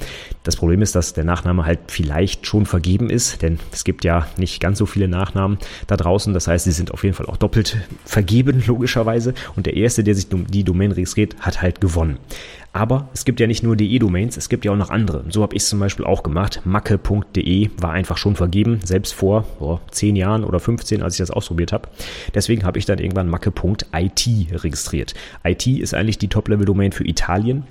[0.42, 4.26] Das Problem ist, dass der Nachname halt vielleicht schon vergeben ist, denn es gibt ja
[4.38, 6.32] nicht ganz so viele Nachnamen da draußen.
[6.32, 9.34] Das heißt, sie sind auf jeden Fall auch doppelt vergeben, logischerweise.
[9.54, 12.16] Und der Erste, der sich die Domain registriert, hat halt gewonnen.
[12.78, 15.24] Aber es gibt ja nicht nur DE-Domains, es gibt ja auch noch andere.
[15.30, 16.60] So habe ich es zum Beispiel auch gemacht.
[16.64, 21.32] Macke.de war einfach schon vergeben, selbst vor boah, 10 Jahren oder 15, als ich das
[21.32, 21.88] ausprobiert habe.
[22.36, 24.28] Deswegen habe ich dann irgendwann Macke.it
[24.62, 25.14] registriert.
[25.42, 27.64] IT ist eigentlich die Top-Level-Domain für Italien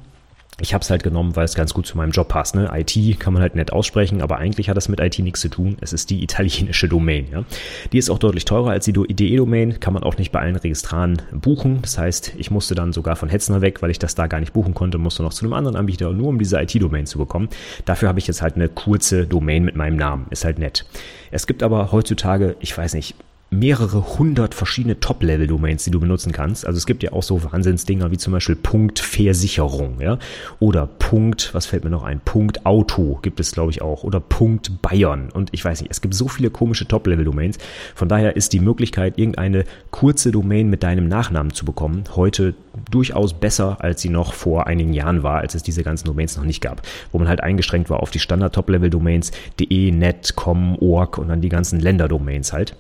[0.60, 2.56] ich habe es halt genommen, weil es ganz gut zu meinem Job passt.
[2.56, 2.70] Ne?
[2.74, 5.78] IT kann man halt nett aussprechen, aber eigentlich hat das mit IT nichts zu tun.
[5.82, 7.28] Es ist die italienische Domain.
[7.32, 7.44] Ja?
[7.92, 11.22] Die ist auch deutlich teurer als die DE-Domain, kann man auch nicht bei allen Registraren
[11.32, 11.80] buchen.
[11.84, 14.54] Das heißt, ich musste dann sogar von Hetzner weg, weil ich das da gar nicht
[14.54, 17.50] buchen konnte, musste noch zu einem anderen Anbieter, nur um diese IT-Domain zu bekommen.
[17.86, 20.26] Dafür habe ich jetzt halt eine kurze Domain mit meinem Namen.
[20.32, 20.86] Ist halt nett.
[21.30, 23.16] Es gibt aber heutzutage, ich weiß nicht,
[23.50, 26.68] mehrere hundert verschiedene Top-Level-Domains, die du benutzen kannst.
[26.68, 30.20] Also es gibt ja auch so Wahnsinnsdinger wie zum Beispiel Punkt Versicherung, ja,
[30.60, 32.20] oder Punkt, was fällt mir noch ein?
[32.20, 35.30] Punkt Auto gibt es, glaube ich, auch, oder Punkt Bayern.
[35.34, 37.58] Und ich weiß nicht, es gibt so viele komische Top-Level-Domains.
[37.96, 42.54] Von daher ist die Möglichkeit, irgendeine kurze Domain mit deinem Nachnamen zu bekommen, heute
[42.92, 46.44] durchaus besser, als sie noch vor einigen Jahren war, als es diese ganzen Domains noch
[46.44, 46.82] nicht gab,
[47.12, 51.50] wo man halt eingeschränkt war auf die Standard-Top-Level-Domains, de, net, com, org und dann die
[51.50, 52.76] ganzen Länder-Domains halt.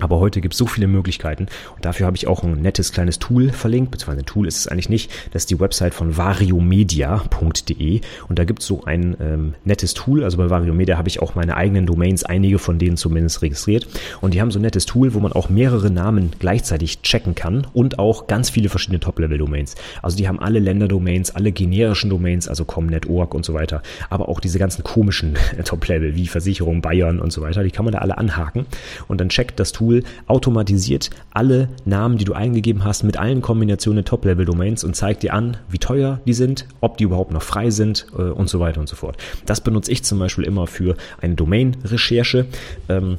[0.00, 3.18] Aber heute gibt es so viele Möglichkeiten und dafür habe ich auch ein nettes kleines
[3.18, 5.10] Tool verlinkt, beziehungsweise ein Tool ist es eigentlich nicht.
[5.32, 10.22] Das ist die Website von variomedia.de und da gibt es so ein ähm, nettes Tool.
[10.22, 13.88] Also bei Variomedia habe ich auch meine eigenen Domains, einige von denen zumindest registriert
[14.20, 17.66] und die haben so ein nettes Tool, wo man auch mehrere Namen gleichzeitig checken kann
[17.72, 19.74] und auch ganz viele verschiedene Top-Level-Domains.
[20.02, 24.40] Also die haben alle Länder-Domains, alle generischen Domains, also Comnet.org und so weiter, aber auch
[24.40, 28.18] diese ganzen komischen Top-Level wie Versicherung Bayern und so weiter, die kann man da alle
[28.18, 28.66] anhaken
[29.08, 33.40] und dann checkt das Tool Tool automatisiert alle Namen, die du eingegeben hast, mit allen
[33.40, 37.70] Kombinationen Top-Level-Domains und zeigt dir an, wie teuer die sind, ob die überhaupt noch frei
[37.70, 39.16] sind äh, und so weiter und so fort.
[39.46, 42.46] Das benutze ich zum Beispiel immer für eine Domain-Recherche.
[42.88, 43.18] Ähm,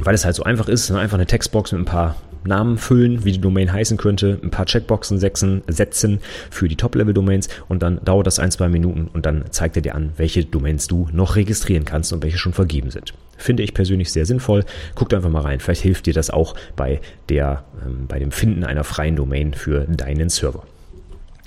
[0.00, 0.98] weil es halt so einfach ist, ne?
[1.00, 2.14] einfach eine Textbox mit ein paar
[2.44, 6.20] Namen füllen, wie die Domain heißen könnte, ein paar Checkboxen setzen,
[6.50, 9.94] für die Top-Level-Domains und dann dauert das ein, zwei Minuten und dann zeigt er dir
[9.94, 13.14] an, welche Domains du noch registrieren kannst und welche schon vergeben sind.
[13.36, 14.64] Finde ich persönlich sehr sinnvoll.
[14.94, 15.60] Guckt einfach mal rein.
[15.60, 19.84] Vielleicht hilft dir das auch bei der, ähm, bei dem Finden einer freien Domain für
[19.84, 20.64] deinen Server.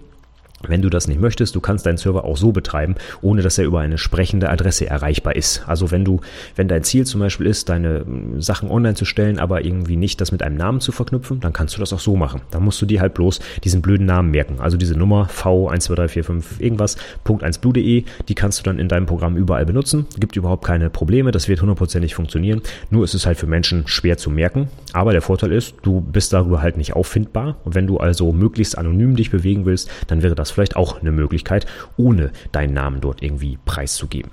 [0.69, 3.65] Wenn du das nicht möchtest, du kannst deinen Server auch so betreiben, ohne dass er
[3.65, 5.63] über eine sprechende Adresse erreichbar ist.
[5.67, 6.21] Also wenn du,
[6.55, 10.21] wenn dein Ziel zum Beispiel ist, deine hm, Sachen online zu stellen, aber irgendwie nicht
[10.21, 12.41] das mit einem Namen zu verknüpfen, dann kannst du das auch so machen.
[12.51, 14.61] Dann musst du dir halt bloß diesen blöden Namen merken.
[14.61, 20.07] Also diese Nummer V12345 irgendwas, .1blue.de, die kannst du dann in deinem Programm überall benutzen.
[20.19, 22.63] Gibt überhaupt keine Probleme, das wird hundertprozentig funktionieren.
[22.91, 24.69] Nur ist es halt für Menschen schwer zu merken.
[24.93, 27.57] Aber der Vorteil ist, du bist darüber halt nicht auffindbar.
[27.65, 31.13] Und wenn du also möglichst anonym dich bewegen willst, dann wäre das vielleicht auch eine
[31.13, 34.33] Möglichkeit, ohne deinen Namen dort irgendwie preiszugeben.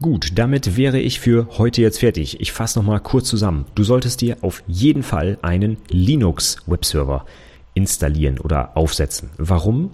[0.00, 2.40] Gut, damit wäre ich für heute jetzt fertig.
[2.40, 3.66] Ich fasse nochmal kurz zusammen.
[3.76, 7.24] Du solltest dir auf jeden Fall einen Linux Webserver
[7.74, 9.30] installieren oder aufsetzen.
[9.38, 9.92] Warum?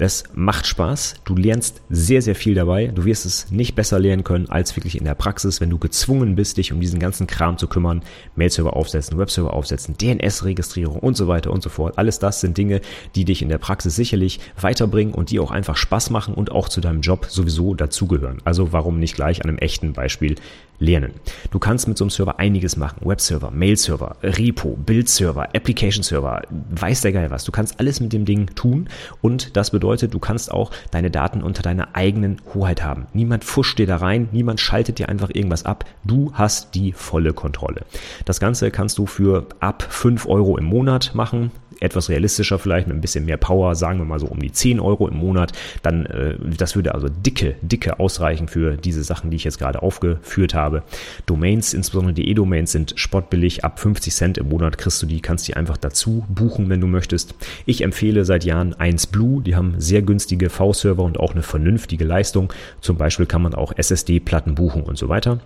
[0.00, 1.16] Das macht Spaß.
[1.26, 2.86] Du lernst sehr, sehr viel dabei.
[2.86, 6.36] Du wirst es nicht besser lernen können als wirklich in der Praxis, wenn du gezwungen
[6.36, 8.00] bist, dich um diesen ganzen Kram zu kümmern.
[8.34, 11.98] Mail-Server aufsetzen, Webserver aufsetzen, DNS-Registrierung und so weiter und so fort.
[11.98, 12.80] Alles das sind Dinge,
[13.14, 16.70] die dich in der Praxis sicherlich weiterbringen und die auch einfach Spaß machen und auch
[16.70, 18.38] zu deinem Job sowieso dazugehören.
[18.42, 20.36] Also warum nicht gleich an einem echten Beispiel
[20.80, 21.12] lernen.
[21.50, 23.06] Du kannst mit so einem Server einiges machen.
[23.08, 27.44] Webserver, Mail-Server, Repo, Bild-Server, Application-Server, weiß der geil was.
[27.44, 28.88] Du kannst alles mit dem Ding tun
[29.20, 33.06] und das bedeutet, du kannst auch deine Daten unter deiner eigenen Hoheit haben.
[33.12, 35.84] Niemand fuscht dir da rein, niemand schaltet dir einfach irgendwas ab.
[36.04, 37.82] Du hast die volle Kontrolle.
[38.24, 42.96] Das Ganze kannst du für ab 5 Euro im Monat machen etwas realistischer vielleicht, mit
[42.96, 45.52] ein bisschen mehr Power, sagen wir mal so um die 10 Euro im Monat,
[45.82, 49.82] dann äh, das würde also dicke, dicke ausreichen für diese Sachen, die ich jetzt gerade
[49.82, 50.82] aufgeführt habe.
[51.26, 55.48] Domains, insbesondere die E-Domains sind spottbillig, ab 50 Cent im Monat kriegst du die, kannst
[55.48, 57.34] die einfach dazu buchen, wenn du möchtest.
[57.66, 62.52] Ich empfehle seit Jahren 1Blue, die haben sehr günstige V-Server und auch eine vernünftige Leistung.
[62.80, 65.40] Zum Beispiel kann man auch SSD-Platten buchen und so weiter.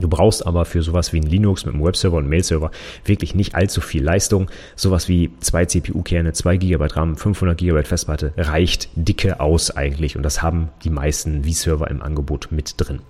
[0.00, 2.70] Du brauchst aber für sowas wie ein Linux mit einem Webserver und Mail-Server
[3.04, 4.50] wirklich nicht allzu viel Leistung.
[4.74, 10.22] Sowas wie zwei CPU-Kerne, zwei GB RAM, 500 GB Festplatte reicht dicke aus eigentlich und
[10.22, 13.00] das haben die meisten V-Server im Angebot mit drin.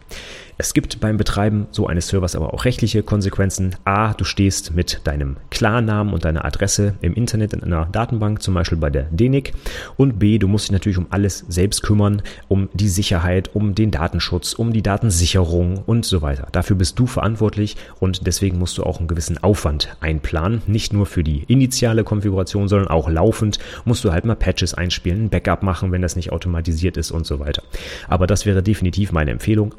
[0.59, 3.74] Es gibt beim Betreiben so eines Servers aber auch rechtliche Konsequenzen.
[3.84, 8.55] A, du stehst mit deinem Klarnamen und deiner Adresse im Internet in einer Datenbank, zum
[8.55, 9.55] Beispiel bei der DENIC.
[9.96, 13.90] Und B, du musst dich natürlich um alles selbst kümmern, um die Sicherheit, um den
[13.90, 16.48] Datenschutz, um die Datensicherung und so weiter.
[16.53, 20.62] Dafür bist du verantwortlich und deswegen musst du auch einen gewissen Aufwand einplanen.
[20.66, 25.24] Nicht nur für die initiale Konfiguration, sondern auch laufend musst du halt mal Patches einspielen,
[25.24, 27.62] ein Backup machen, wenn das nicht automatisiert ist und so weiter.
[28.09, 29.72] Aber das wäre definitiv meine Empfehlung.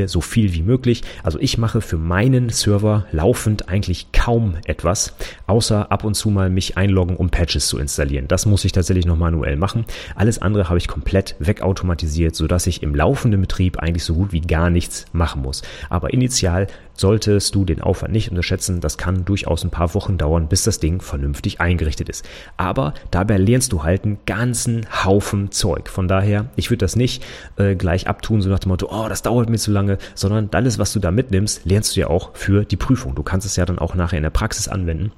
[0.00, 1.02] Automatisiere so viel wie möglich.
[1.22, 5.14] Also ich mache für meinen Server laufend eigentlich kaum etwas,
[5.46, 8.28] außer ab und zu mal mich einloggen, um Patches zu installieren.
[8.28, 9.84] Das muss ich tatsächlich noch manuell machen.
[10.14, 14.40] Alles andere habe ich komplett wegautomatisiert, sodass ich im laufenden Betrieb eigentlich so gut wie
[14.40, 15.62] gar nichts machen muss.
[15.88, 18.80] Aber initial solltest du den Aufwand nicht unterschätzen.
[18.80, 22.28] Das kann durchaus ein paar Wochen dauern, bis das Ding vernünftig eingerichtet ist.
[22.56, 25.88] Aber dabei lernst du halt einen ganzen Haufen Zeug.
[25.88, 27.22] Von daher, ich würde das nicht
[27.56, 30.78] äh, gleich abtun, so nach dem Motto, oh, das dauert mir zu lange, sondern alles,
[30.78, 33.14] was du da mitnimmst, lernst du ja auch für die Prüfung.
[33.14, 35.12] Du kannst es ja dann auch nachher in der Praxis anwenden.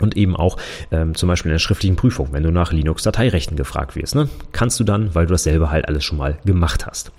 [0.00, 0.56] Und eben auch
[0.90, 4.14] ähm, zum Beispiel in der schriftlichen Prüfung, wenn du nach Linux-Dateirechten gefragt wirst.
[4.14, 4.28] Ne?
[4.52, 7.12] Kannst du dann, weil du das selber halt alles schon mal gemacht hast.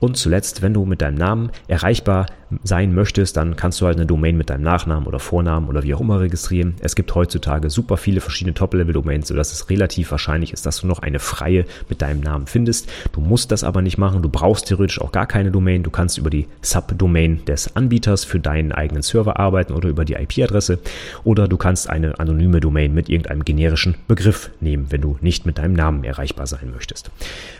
[0.00, 2.26] Und zuletzt, wenn du mit deinem Namen erreichbar
[2.62, 5.94] sein möchtest, dann kannst du halt eine Domain mit deinem Nachnamen oder Vornamen oder wie
[5.94, 6.74] auch immer registrieren.
[6.80, 11.00] Es gibt heutzutage super viele verschiedene Top-Level-Domains, sodass es relativ wahrscheinlich ist, dass du noch
[11.00, 12.90] eine freie mit deinem Namen findest.
[13.12, 14.22] Du musst das aber nicht machen.
[14.22, 15.82] Du brauchst theoretisch auch gar keine Domain.
[15.82, 20.14] Du kannst über die Subdomain des Anbieters für deinen eigenen Server arbeiten oder über die
[20.14, 20.78] IP-Adresse.
[21.24, 25.58] Oder du kannst eine anonyme Domain mit irgendeinem generischen Begriff nehmen, wenn du nicht mit
[25.58, 27.10] deinem Namen erreichbar sein möchtest.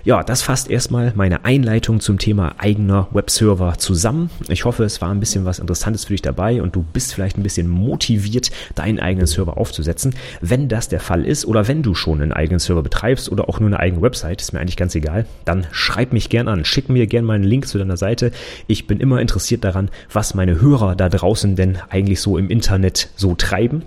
[0.05, 4.31] Ja, das fasst erstmal meine Einleitung zum Thema eigener Webserver zusammen.
[4.49, 7.15] Ich hoffe, hoffe, es war ein bisschen was Interessantes für dich dabei und du bist
[7.15, 10.15] vielleicht ein bisschen motiviert, deinen eigenen Server aufzusetzen.
[10.43, 13.59] Wenn das der Fall ist oder wenn du schon einen eigenen Server betreibst oder auch
[13.59, 16.91] nur eine eigene Website, ist mir eigentlich ganz egal, dann schreib mich gern an, schick
[16.91, 18.33] mir gern mal einen Link zu deiner Seite.
[18.67, 23.09] Ich bin immer interessiert daran, was meine Hörer da draußen denn eigentlich so im Internet
[23.17, 23.83] so treiben.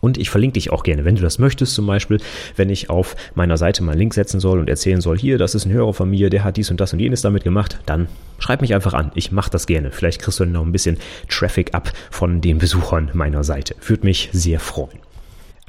[0.00, 2.18] Und ich verlinke dich auch gerne, wenn du das möchtest, zum Beispiel,
[2.56, 5.54] wenn ich auf meiner Seite mal einen Link setzen soll und erzählen soll, hier, das
[5.54, 8.08] ist ein Hörer von mir, der hat dies und das und jenes damit gemacht, dann
[8.38, 9.12] schreib mich einfach an.
[9.14, 9.92] Ich mache das gerne.
[9.92, 13.76] Vielleicht kriegst du dann noch ein bisschen Traffic ab von den Besuchern meiner Seite.
[13.86, 15.01] Würde mich sehr freuen.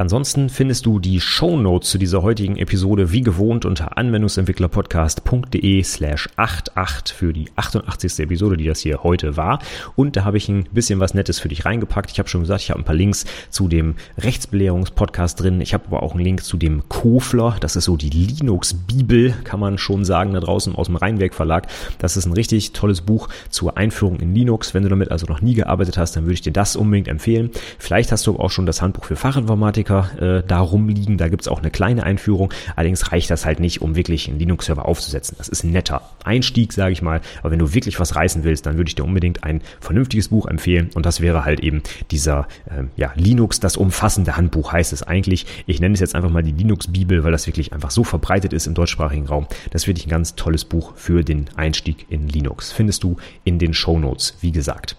[0.03, 6.27] Ansonsten findest du die Show Notes zu dieser heutigen Episode wie gewohnt unter anwendungsentwicklerpodcast.de slash
[6.35, 8.19] 88 für die 88.
[8.19, 9.59] Episode, die das hier heute war.
[9.95, 12.11] Und da habe ich ein bisschen was Nettes für dich reingepackt.
[12.11, 15.61] Ich habe schon gesagt, ich habe ein paar Links zu dem Rechtsbelehrungspodcast drin.
[15.61, 17.55] Ich habe aber auch einen Link zu dem Kofler.
[17.61, 21.67] Das ist so die Linux-Bibel, kann man schon sagen, da draußen aus dem Rheinwerk Verlag.
[21.99, 24.73] Das ist ein richtig tolles Buch zur Einführung in Linux.
[24.73, 27.51] Wenn du damit also noch nie gearbeitet hast, dann würde ich dir das unbedingt empfehlen.
[27.79, 31.17] Vielleicht hast du auch schon das Handbuch für Fachinformatik Klassiker äh, da rumliegen.
[31.17, 32.53] Da gibt's auch eine kleine Einführung.
[32.75, 35.35] Allerdings reicht das halt nicht, um wirklich einen Linux-Server aufzusetzen.
[35.37, 37.21] Das ist ein netter Einstieg, sage ich mal.
[37.41, 40.47] Aber wenn du wirklich was reißen willst, dann würde ich dir unbedingt ein vernünftiges Buch
[40.47, 40.89] empfehlen.
[40.95, 45.45] Und das wäre halt eben dieser äh, ja, Linux, das umfassende Handbuch heißt es eigentlich.
[45.65, 48.67] Ich nenne es jetzt einfach mal die Linux-Bibel, weil das wirklich einfach so verbreitet ist
[48.67, 49.47] im deutschsprachigen Raum.
[49.71, 52.71] Das finde ich ein ganz tolles Buch für den Einstieg in Linux.
[52.71, 54.97] Findest du in den Show Notes, wie gesagt.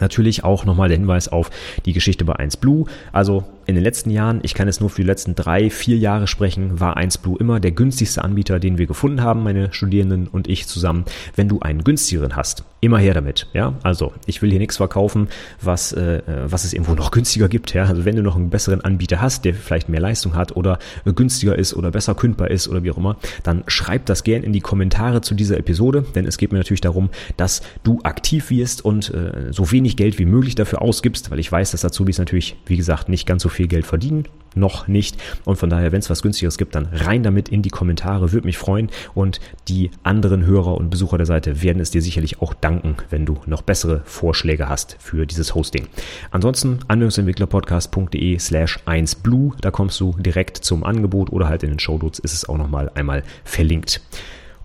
[0.00, 1.50] Natürlich auch nochmal der Hinweis auf
[1.84, 2.88] die Geschichte bei 1Blue.
[3.12, 6.26] Also in den letzten Jahren, ich kann jetzt nur für die letzten drei, vier Jahre
[6.26, 10.66] sprechen, war 1Blue immer der günstigste Anbieter, den wir gefunden haben, meine Studierenden und ich
[10.66, 11.04] zusammen.
[11.36, 13.48] Wenn du einen günstigeren hast, immer her damit.
[13.52, 15.28] Ja, also ich will hier nichts verkaufen,
[15.60, 17.72] was, äh, was es irgendwo noch günstiger gibt.
[17.74, 20.78] Ja, also wenn du noch einen besseren Anbieter hast, der vielleicht mehr Leistung hat oder
[21.04, 24.52] günstiger ist oder besser kündbar ist oder wie auch immer, dann schreib das gern in
[24.52, 28.84] die Kommentare zu dieser Episode, denn es geht mir natürlich darum, dass du aktiv wirst
[28.84, 32.56] und äh, so wenig Geld wie möglich dafür ausgibst, weil ich weiß, dass Azubis natürlich,
[32.66, 34.26] wie gesagt, nicht ganz so viel Geld verdienen
[34.56, 35.16] noch nicht.
[35.44, 38.46] Und von daher, wenn es was günstigeres gibt, dann rein damit in die Kommentare, würde
[38.46, 38.90] mich freuen.
[39.14, 43.26] Und die anderen Hörer und Besucher der Seite werden es dir sicherlich auch danken, wenn
[43.26, 45.86] du noch bessere Vorschläge hast für dieses Hosting.
[46.30, 52.18] Ansonsten anwendungsentwicklerpodcast.de slash 1blue, da kommst du direkt zum Angebot oder halt in den Shownotes
[52.18, 54.00] ist es auch nochmal einmal verlinkt.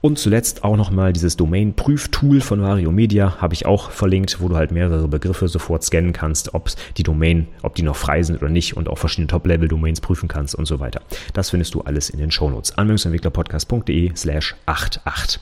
[0.01, 4.55] Und zuletzt auch nochmal dieses Domain-Prüftool von Vario Media habe ich auch verlinkt, wo du
[4.55, 8.49] halt mehrere Begriffe sofort scannen kannst, ob die Domain, ob die noch frei sind oder
[8.49, 11.01] nicht und auch verschiedene Top-Level-Domains prüfen kannst und so weiter.
[11.33, 12.77] Das findest du alles in den Shownotes.
[12.77, 15.41] Anwendungsentwicklerpodcast.de slash 88.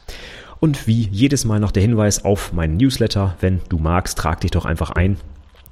[0.60, 3.36] Und wie jedes Mal noch der Hinweis auf meinen Newsletter.
[3.40, 5.18] Wenn du magst, trag dich doch einfach ein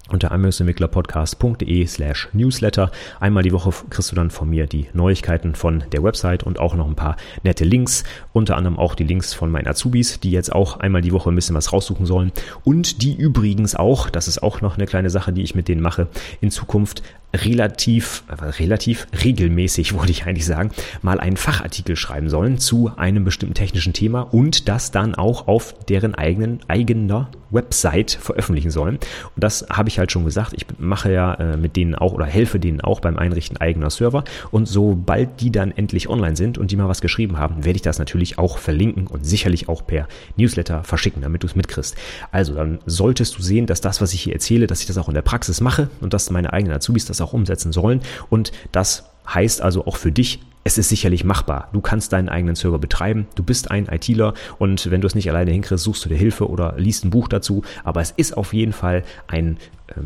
[0.09, 2.91] unter anwendungsentwicklerpodcast.de slash newsletter.
[3.19, 6.75] Einmal die Woche kriegst du dann von mir die Neuigkeiten von der Website und auch
[6.75, 8.03] noch ein paar nette Links,
[8.33, 11.35] unter anderem auch die Links von meinen Azubis, die jetzt auch einmal die Woche ein
[11.35, 12.31] bisschen was raussuchen sollen
[12.63, 15.81] und die übrigens auch, das ist auch noch eine kleine Sache, die ich mit denen
[15.81, 16.07] mache,
[16.41, 17.01] in Zukunft
[17.35, 20.71] relativ, äh, relativ regelmäßig, wollte ich eigentlich sagen,
[21.01, 25.73] mal einen Fachartikel schreiben sollen zu einem bestimmten technischen Thema und das dann auch auf
[25.87, 28.95] deren eigenen, eigener Website veröffentlichen sollen.
[28.95, 30.53] Und das habe ich halt schon gesagt.
[30.53, 34.23] Ich mache ja äh, mit denen auch oder helfe denen auch beim Einrichten eigener Server.
[34.51, 37.81] Und sobald die dann endlich online sind und die mal was geschrieben haben, werde ich
[37.81, 40.07] das natürlich auch verlinken und sicherlich auch per
[40.37, 41.95] Newsletter verschicken, damit du es mitkriegst.
[42.31, 45.07] Also dann solltest du sehen, dass das, was ich hier erzähle, dass ich das auch
[45.07, 48.01] in der Praxis mache und dass meine eigenen Azubis das auch umsetzen sollen.
[48.29, 51.69] Und das heißt also auch für dich, es ist sicherlich machbar.
[51.73, 53.27] Du kannst deinen eigenen Server betreiben.
[53.35, 56.49] Du bist ein ITler und wenn du es nicht alleine hinkriegst, suchst du dir Hilfe
[56.49, 57.63] oder liest ein Buch dazu.
[57.83, 59.57] Aber es ist auf jeden Fall ein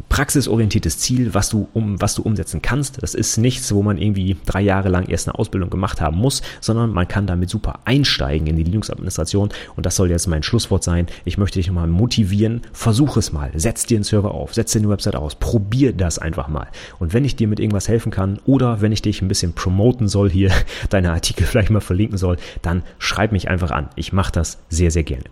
[0.09, 3.01] praxisorientiertes Ziel, was du um, was du umsetzen kannst.
[3.01, 6.41] Das ist nichts, wo man irgendwie drei Jahre lang erst eine Ausbildung gemacht haben muss,
[6.59, 9.49] sondern man kann damit super einsteigen in die Linux-Administration.
[9.75, 11.07] Und das soll jetzt mein Schlusswort sein.
[11.23, 12.61] Ich möchte dich nochmal motivieren.
[12.73, 13.51] Versuch es mal.
[13.55, 14.53] Setz dir einen Server auf.
[14.53, 15.35] Setz dir eine Website aus.
[15.35, 16.67] Probier das einfach mal.
[16.99, 20.07] Und wenn ich dir mit irgendwas helfen kann oder wenn ich dich ein bisschen promoten
[20.07, 20.51] soll hier,
[20.89, 23.89] deine Artikel vielleicht mal verlinken soll, dann schreib mich einfach an.
[23.95, 25.23] Ich mache das sehr, sehr gerne.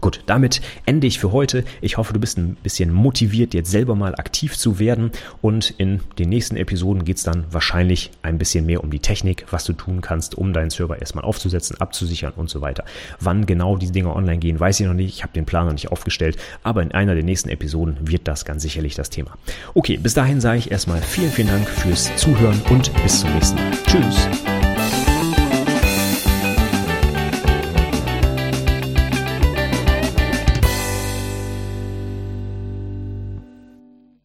[0.00, 1.64] Gut, damit ende ich für heute.
[1.80, 5.10] Ich hoffe, du bist ein bisschen motiviert, jetzt selber mal aktiv zu werden.
[5.40, 9.46] Und in den nächsten Episoden geht es dann wahrscheinlich ein bisschen mehr um die Technik,
[9.50, 12.84] was du tun kannst, um deinen Server erstmal aufzusetzen, abzusichern und so weiter.
[13.20, 15.14] Wann genau diese Dinge online gehen, weiß ich noch nicht.
[15.14, 16.36] Ich habe den Plan noch nicht aufgestellt.
[16.62, 19.32] Aber in einer der nächsten Episoden wird das ganz sicherlich das Thema.
[19.74, 23.56] Okay, bis dahin sage ich erstmal vielen, vielen Dank fürs Zuhören und bis zum nächsten
[23.56, 23.70] Mal.
[23.86, 24.55] Tschüss.